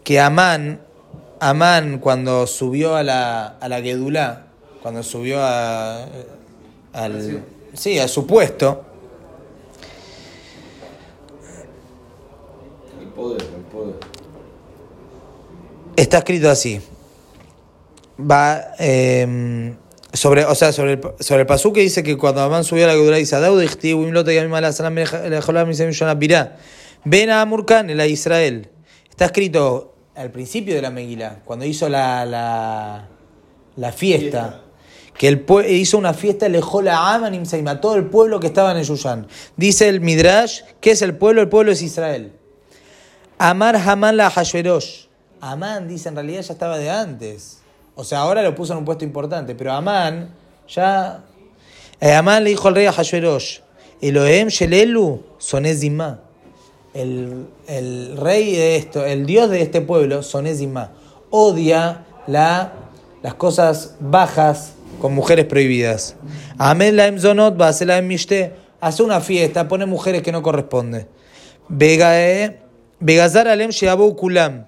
[0.03, 0.81] que Amán,
[1.39, 4.47] Amán cuando subió a la, a la Gedulá,
[4.81, 6.05] cuando subió a,
[6.95, 7.43] al,
[7.73, 8.83] sí, a su puesto,
[13.01, 13.95] El poder, el poder.
[15.95, 16.81] está escrito así.
[18.19, 19.75] Va, eh,
[20.13, 22.87] sobre, o sea, sobre el, sobre el pasú que dice que cuando Amán subió a
[22.87, 26.57] la Gedulá dice, Adaud ichti, wimlota y amimala salam lejolam misem shonapirá.
[27.03, 28.69] Ven a Amurkan, el a Israel.
[29.09, 33.09] Está escrito al principio de la Meguila, cuando hizo la, la,
[33.75, 34.64] la fiesta.
[35.17, 38.83] Que el hizo una fiesta, lejó la Amanim a todo el pueblo que estaba en
[38.83, 39.27] Yushan.
[39.55, 41.41] Dice el Midrash, ¿qué es el pueblo?
[41.41, 42.33] El pueblo es Israel.
[43.37, 45.05] Amar Haman la Hashverosh.
[45.41, 47.59] Amán, dice, en realidad ya estaba de antes.
[47.95, 50.29] O sea, ahora lo puso en un puesto importante, pero Amán
[50.67, 51.23] ya...
[52.01, 53.59] Eh, Amán le dijo al rey a Hashverosh,
[54.01, 56.19] Elohim Shelelu Sonezimá.
[56.93, 60.91] El, el rey de esto, el dios de este pueblo, Sonezimá,
[61.29, 62.73] odia la,
[63.21, 66.15] las cosas bajas con mujeres prohibidas.
[66.57, 70.41] Amén la Zonot, va a hacer la Mishte, hace una fiesta, pone mujeres que no
[70.41, 71.07] corresponden.
[71.69, 72.65] Vegae,
[72.99, 74.65] Vegazar alem sheabu kulam.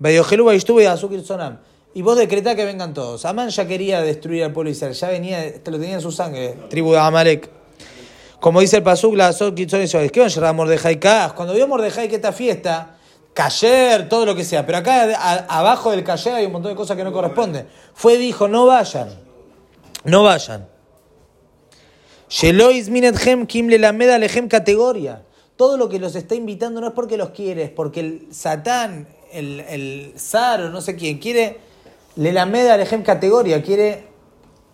[0.00, 1.58] Vayojelu vayishtu vayazukir sonam.
[1.94, 3.24] Y vos decretá que vengan todos.
[3.24, 6.54] Amán ya quería destruir al pueblo de Israel, ya venía, lo tenía en su sangre,
[6.70, 7.50] tribu de Amalek.
[8.40, 10.10] Como dice el Pasuk, la Azot Kitzon Israel.
[10.10, 10.98] ¿Qué van a Mordejai?
[11.34, 12.96] Cuando vio Mordejai que esta fiesta,
[13.34, 16.96] Cayer, todo lo que sea, pero acá abajo del Cayer hay un montón de cosas
[16.96, 17.66] que no corresponden.
[17.94, 19.08] Fue dijo, no vayan,
[20.04, 20.68] no vayan.
[22.28, 25.22] Shelois minethem kim le lameda lehem categoría.
[25.56, 29.08] Todo lo que los está invitando no es porque los quiere, es porque el Satán,
[29.32, 31.58] el, el zar o no sé quién, quiere
[32.16, 34.04] le lameda lehem categoría, quiere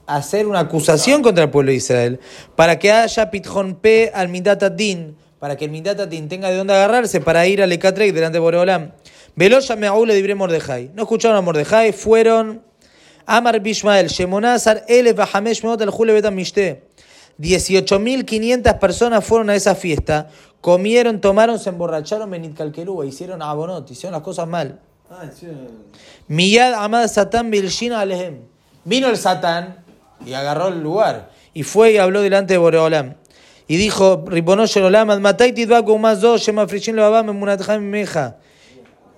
[0.06, 2.20] hacer una acusación contra el pueblo de Israel
[2.56, 4.28] para que haya pitjon pe al
[5.38, 8.92] para que el midatatin tenga de dónde agarrarse para ir al Ekatrek delante de Boreolam.
[9.36, 10.90] Veloya me aúle libre Mordejai.
[10.94, 12.62] No escucharon a Mordejai, fueron
[13.26, 16.88] Amar Bishmael, Shemonazar, Ele Bahamesh Meot al Jule Betam Mishte.
[17.38, 20.28] 18.500 personas fueron a esa fiesta,
[20.60, 24.80] comieron, tomaron, se emborracharon, Benit Calquerúa, hicieron abonot, hicieron las cosas mal.
[25.10, 25.22] Ah.
[26.26, 28.40] Miyad Amad Satán Bilshina Alehem.
[28.84, 29.84] Vino el Satán
[30.26, 31.30] y agarró el lugar.
[31.54, 33.14] Y fue y habló delante de Boreolam.
[33.68, 38.36] Y dijo, Ribono Sherolam, Admatai Tidbaku Mazo, Shema Frishin Levabam, Emunatja Meja.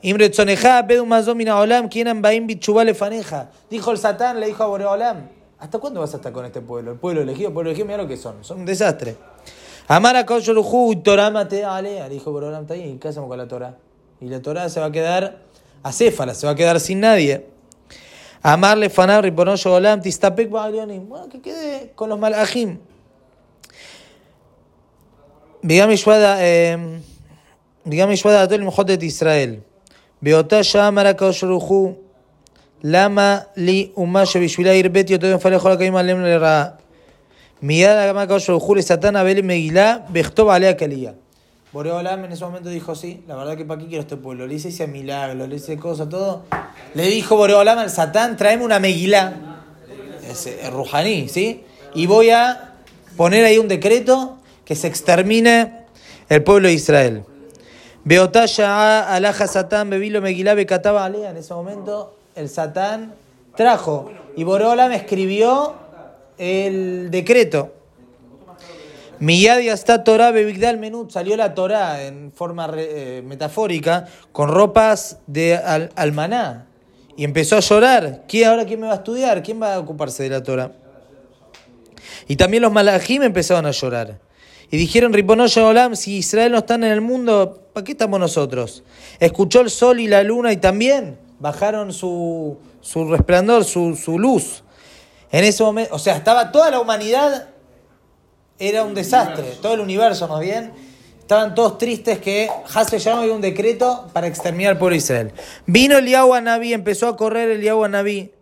[0.02, 3.50] Imre Tzoneja, Bedu Mazo Mina Olam, Quienan Baim Bichubá Lefaneja.
[3.70, 5.28] Dijo el Satán, le dijo a Boreolam,
[5.58, 6.92] ¿hasta cuándo vas a estar con este pueblo?
[6.92, 9.16] El pueblo elegido, el pueblo elegido, mira lo que son, son un desastre.
[9.86, 13.76] Amara Kaushoruhu, Toramate Alea, le dijo Boreolam, está bien, ¿qué hacemos con la Torah?
[14.20, 15.42] Y la Torah se va a quedar
[15.82, 17.46] acéfala, se va a quedar sin nadie.
[18.42, 21.08] Amarle fanar riponoyo olam tistapek ba'alionim.
[21.08, 22.78] Bueno, que quede con los malajim.
[25.61, 26.77] Digamos Ishwada, eh,
[27.83, 29.59] digamos Ishwada todo el mojote de Israel.
[30.21, 31.93] באותה שעה מר הקדוש ברוך הוא,
[32.83, 36.65] למה לי אומה שבשבילה הרביתי אותו יום לכל הקיימים עליהם לרעה?
[37.61, 41.11] מיד אמר הקדוש ברוך הוא לשטן אבלי מגילה, בכתוב עליה קליה.
[41.75, 44.47] Boreolam en ese momento dijo, sí, la verdad que para qué quiero este pueblo.
[44.47, 46.43] Le hice ese milagro, le hice cosas, todo.
[46.93, 49.33] Le dijo Boreolam al Satán, tráeme una megilá,
[50.31, 51.65] ese Rujaní, ¿sí?
[51.93, 52.75] Y voy a
[53.17, 54.37] poner ahí un decreto
[54.70, 55.72] que se extermine
[56.28, 57.24] el pueblo de Israel.
[58.04, 61.30] Beotaya alaja Satán, bebilo megilá, becataba alea.
[61.30, 63.14] En ese momento el Satán
[63.56, 65.74] trajo y Boreolam escribió
[66.38, 67.74] el decreto.
[69.18, 75.56] Miyad hasta Torah Bebigdal Menut salió la Torah en forma eh, metafórica con ropas de
[75.56, 76.66] al- almaná
[77.16, 78.22] y empezó a llorar.
[78.28, 79.42] ¿Quién ahora quién me va a estudiar?
[79.42, 80.70] ¿Quién va a ocuparse de la Torah?
[82.28, 84.29] Y también los malajim empezaron a llorar.
[84.70, 88.84] Y dijeron, Riponoya Olam, si Israel no está en el mundo, ¿para qué estamos nosotros?
[89.18, 94.62] Escuchó el sol y la luna y también bajaron su, su resplandor, su, su luz.
[95.32, 97.48] En ese momento, o sea, estaba toda la humanidad
[98.60, 99.56] era un desastre.
[99.60, 100.72] Todo el universo, más bien.
[101.18, 105.32] Estaban todos tristes que Hasbe había un decreto para exterminar por Israel.
[105.64, 106.10] Vino el
[106.44, 108.32] Naví, empezó a correr el Naví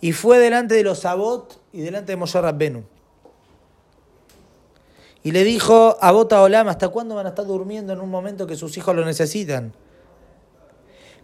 [0.00, 2.84] y fue delante de los Sabot y delante de Moshe Rabbenu.
[5.28, 8.46] Y le dijo a Bota Olam, ¿hasta cuándo van a estar durmiendo en un momento
[8.46, 9.74] que sus hijos lo necesitan?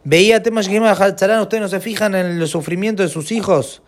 [0.05, 3.80] Veía temas que ustedes no se fijan en el sufrimiento de sus hijos.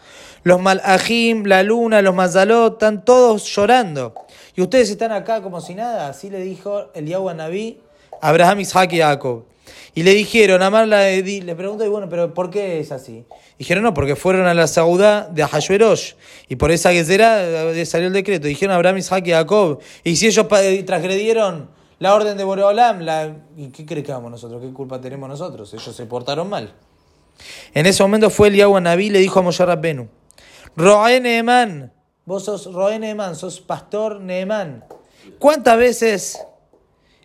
[0.43, 4.15] Los malajim, la luna, los mazalot, están todos llorando.
[4.55, 6.09] Y ustedes están acá como si nada.
[6.09, 7.83] Así le dijo el Yahweh Naví
[8.23, 9.45] Abraham, Isaac y Jacob.
[9.95, 13.25] Y le dijeron, Amar la le preguntó, y bueno, pero ¿por qué es así?
[13.59, 16.13] Dijeron, no, porque fueron a la Saudá de Ahashverosh.
[16.49, 18.47] Y por esa que será salió el decreto.
[18.47, 19.81] Dijeron Abraham, Isaac y Jacob.
[20.05, 20.47] Y si ellos
[20.85, 23.35] transgredieron la orden de Boreolam, la...
[23.57, 24.61] ¿y qué vamos nosotros?
[24.63, 25.73] ¿Qué culpa tenemos nosotros?
[25.73, 26.75] Ellos se portaron mal.
[27.75, 30.09] En ese momento fue el Yahweh Naví le dijo a Moshe Rabbenu,
[30.77, 31.93] Roe Neemán,
[32.25, 34.85] vos sos Roe Neemán, sos pastor Neemán.
[35.39, 36.39] ¿Cuántas veces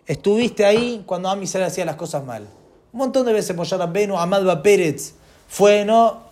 [0.06, 2.46] estuviste ahí cuando Amisrael hacía las cosas mal?
[2.92, 5.14] Un montón de veces Moshe Rabbenu, Amadba Pérez,
[5.48, 6.24] fue, ¿no?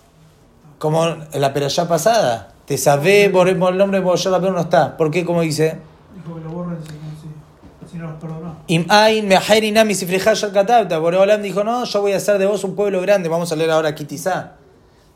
[0.78, 2.54] Como en la peralla pasada.
[2.66, 4.96] Te sabé, por el nombre de Moshe Rabbenu no está.
[4.96, 5.24] ¿Por qué?
[5.24, 5.78] Como dice?
[6.14, 6.78] Dijo que lo borren
[7.90, 8.56] si no los perdonó.
[8.68, 8.86] Im
[9.26, 10.98] Mehairi Nami Katabta.
[10.98, 13.28] Boreolam dijo, no, yo voy a hacer de vos un pueblo grande.
[13.28, 14.52] Vamos a leer ahora Kitizá.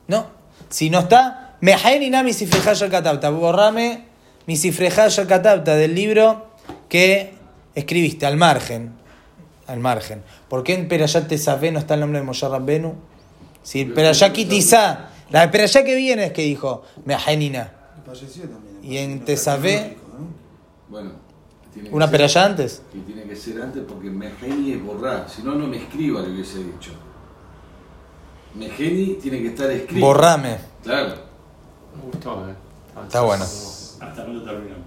[0.09, 0.27] No,
[0.69, 3.31] si no está, Mehairi Nami Katabta.
[3.31, 4.05] Borrame
[4.47, 6.47] mi Katabta del libro
[6.89, 7.35] que
[7.75, 8.93] escribiste al margen.
[9.67, 10.23] Al margen.
[10.49, 12.95] ¿Por qué en Perayat Tesafé no está el nombre de Moshe Rabbenu?
[13.63, 17.73] Si Perayat Kitizá, la Perayat que viene es que dijo Mehainina.
[18.83, 19.97] Y en Tesafé.
[20.89, 21.25] Bueno.
[21.91, 22.83] ¿Una peralla antes?
[22.93, 26.27] Que tiene que ser antes porque Mejeni es borrar, si no, no me escriba lo
[26.27, 26.93] que hubiese dicho.
[28.55, 30.07] Mejeni tiene que estar escrito.
[30.07, 30.59] Borrame.
[30.83, 31.15] Claro.
[31.97, 32.55] Me gustó, eh.
[33.03, 33.45] Está bueno.
[33.45, 34.87] Hasta cuando terminamos.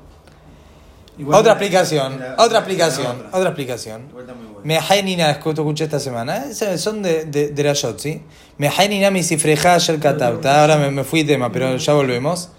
[1.26, 4.04] Otra explicación, otra explicación, otra explicación.
[4.64, 8.22] Mehainina, escuché esta semana, eh, son de, de, de la Yot, ¿sí?
[8.58, 10.62] Mehainina mi sifreja el katabta.
[10.62, 12.50] Ahora me, me fui tema, pero ya volvemos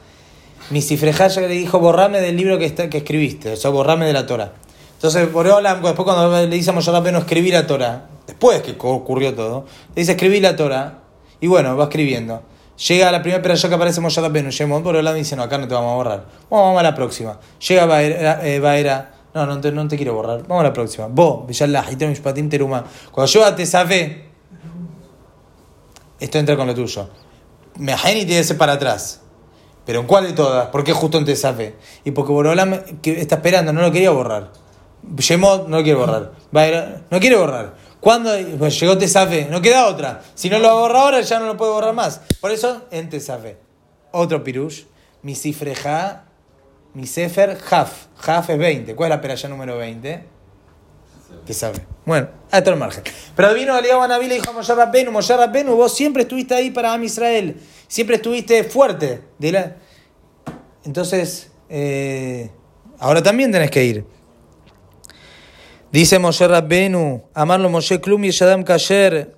[0.70, 4.12] mi cifreja le dijo, borrame del libro que, está, que escribiste, o sea, borrame de
[4.12, 4.52] la Torah.
[4.94, 5.46] Entonces, por
[5.88, 10.02] después cuando le dice a Moshe no escribí la Torah, después que ocurrió todo, le
[10.02, 10.98] dice, escribí la Torah,
[11.40, 12.42] y bueno, va escribiendo.
[12.86, 15.66] Llega la primera peralla que aparece Moshe Rabbeinu, llega por y dice, no, acá no
[15.66, 16.24] te vamos a borrar.
[16.48, 17.38] Vamos, a la próxima.
[17.66, 19.04] Llega Baera, eh,
[19.34, 21.08] no, no te, no te quiero borrar, vamos a la próxima.
[21.08, 22.84] Vos, Mishpatim Teruma.
[23.10, 24.28] Cuando yo te sabe,
[26.20, 27.08] esto entra con lo tuyo.
[27.78, 29.22] Mejeni tiene que ser para atrás.
[29.88, 30.68] ¿Pero en cuál de todas?
[30.68, 31.76] ¿Por qué justo en Tesafe?
[32.04, 34.52] Y porque Borolam está esperando, no lo quería borrar.
[35.16, 36.32] Shemot no lo quiere borrar.
[37.10, 37.74] No quiere borrar.
[38.00, 40.22] Cuando pues llegó Tesafe, no queda otra.
[40.34, 42.20] Si no lo borra ahora, ya no lo puede borrar más.
[42.40, 43.56] Por eso, en Tesafe.
[44.12, 44.84] Otro pirush.
[45.22, 46.24] Mi cifreja,
[46.94, 48.06] mi sefer, haf.
[48.24, 48.94] Haf es 20.
[48.94, 50.24] ¿Cuál es la peralla número 20?
[51.44, 51.82] Tesafe.
[52.06, 53.02] Bueno, a todo el margen.
[53.34, 55.34] Pero vino Eliyahu Naví y le dijo a Moshe Rabbenu, Moshe
[55.64, 57.56] vos siempre estuviste ahí para Am Israel.
[57.88, 59.22] Siempre estuviste fuerte.
[60.84, 62.50] Entonces, eh,
[62.98, 64.17] ahora también tenés que ir.
[65.90, 69.34] Dice Moshe Rabbenu, amarlo Moshe Klum y Shadam Kasher.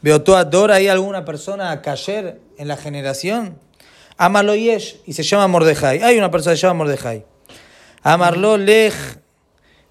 [0.00, 3.58] ¿Beotó Ador ¿Hay alguna persona Kasher en la generación?
[4.16, 6.02] Amarlo Yesh y se llama Mordejai.
[6.02, 7.24] Hay una persona que se llama Mordejai.
[8.02, 8.94] Amarlo Lej.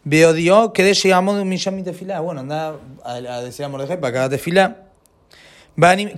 [0.05, 2.21] Beodió que de llegamos de un millón tefilá.
[2.21, 4.86] Bueno, anda a, decir a Mordejai para haga tefilá.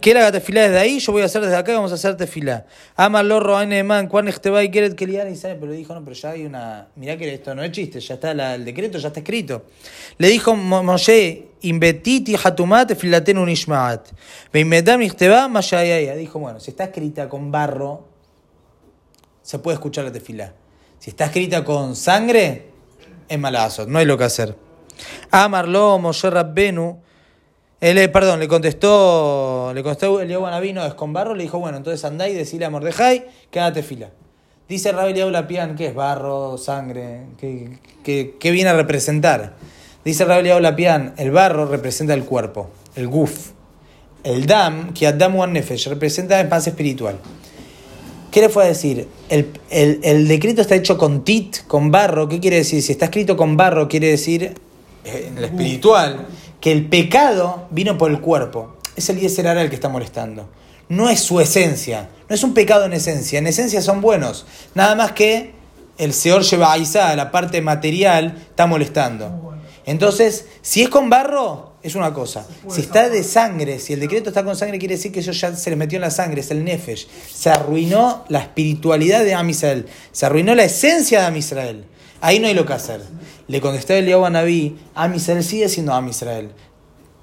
[0.01, 0.99] ¿Qué la tefilá desde ahí?
[0.99, 2.66] Yo voy a hacer desde acá vamos a hacer tefilá.
[2.95, 6.88] Amarlo Roaneman, Juan y Keret Kelian y sabe, pero dijo, no, pero ya hay una.
[6.95, 9.66] Mirá que esto no es chiste, ya está el decreto, ya está escrito.
[10.18, 14.07] Le dijo Moshe, Invetiti Hatumat Filaten Unishmaat.
[14.53, 16.16] Veimedam Ichteba Mashayaya.
[16.16, 18.07] Dijo, bueno, si está escrita con barro,
[19.41, 20.53] se puede escuchar la tefilá.
[20.99, 22.70] Si está escrita con sangre,
[23.28, 24.55] es malazo, no hay lo que hacer.
[25.32, 27.09] Amarlo Moshe Rabbenu.
[27.82, 32.03] Él, perdón, le contestó, le contestó el Navino es con barro, le dijo, bueno, entonces
[32.03, 34.09] andá y decile a Mordejai, quédate fila.
[34.67, 37.21] Dice Rabbi Eliahu Lapian, ¿qué es barro, sangre?
[37.39, 39.53] ¿Qué, viene a representar?
[40.03, 43.51] Dice Rabbi Eliahu Lapian, el barro representa el cuerpo, el guf.
[44.23, 47.17] El dam, que Adam Wan Nefesh, representa el paz espiritual.
[48.30, 49.07] ¿Qué le fue a decir?
[49.30, 52.27] El, el, decreto está hecho con tit, con barro.
[52.27, 52.84] ¿Qué quiere decir?
[52.84, 54.53] Si está escrito con barro, quiere decir
[55.05, 56.27] eh, en el espiritual
[56.62, 58.78] que el pecado vino por el cuerpo.
[58.95, 60.49] Es el Yeser el que está molestando.
[60.89, 62.10] No es su esencia.
[62.28, 63.39] No es un pecado en esencia.
[63.39, 64.45] En esencia son buenos.
[64.76, 65.53] Nada más que
[65.97, 69.53] el Seor lleva a Isa, la parte material, está molestando.
[69.86, 72.45] Entonces, si es con barro, es una cosa.
[72.70, 75.55] Si está de sangre, si el decreto está con sangre, quiere decir que eso ya
[75.55, 77.07] se le metió en la sangre, es el nefesh.
[77.34, 79.88] Se arruinó la espiritualidad de Am Israel.
[80.12, 81.86] Se arruinó la esencia de Am Israel.
[82.22, 83.01] Ahí no hay lo que hacer.
[83.47, 86.51] Le contestó Eliyahu a Naví, Am Israel sigue siendo Am Israel.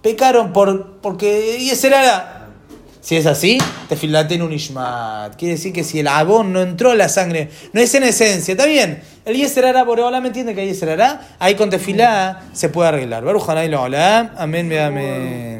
[0.02, 2.36] Pecaron por, porque y ese era
[3.06, 5.36] si es así, te filate en un ishmat.
[5.36, 8.50] Quiere decir que si el abón no entró en la sangre, no es en esencia,
[8.50, 9.00] está bien.
[9.24, 13.22] El yeserara, por ahora me entiende que hay yeserara, ahí con tefilá se puede arreglar.
[13.22, 15.56] Baruch lo Amén, amén.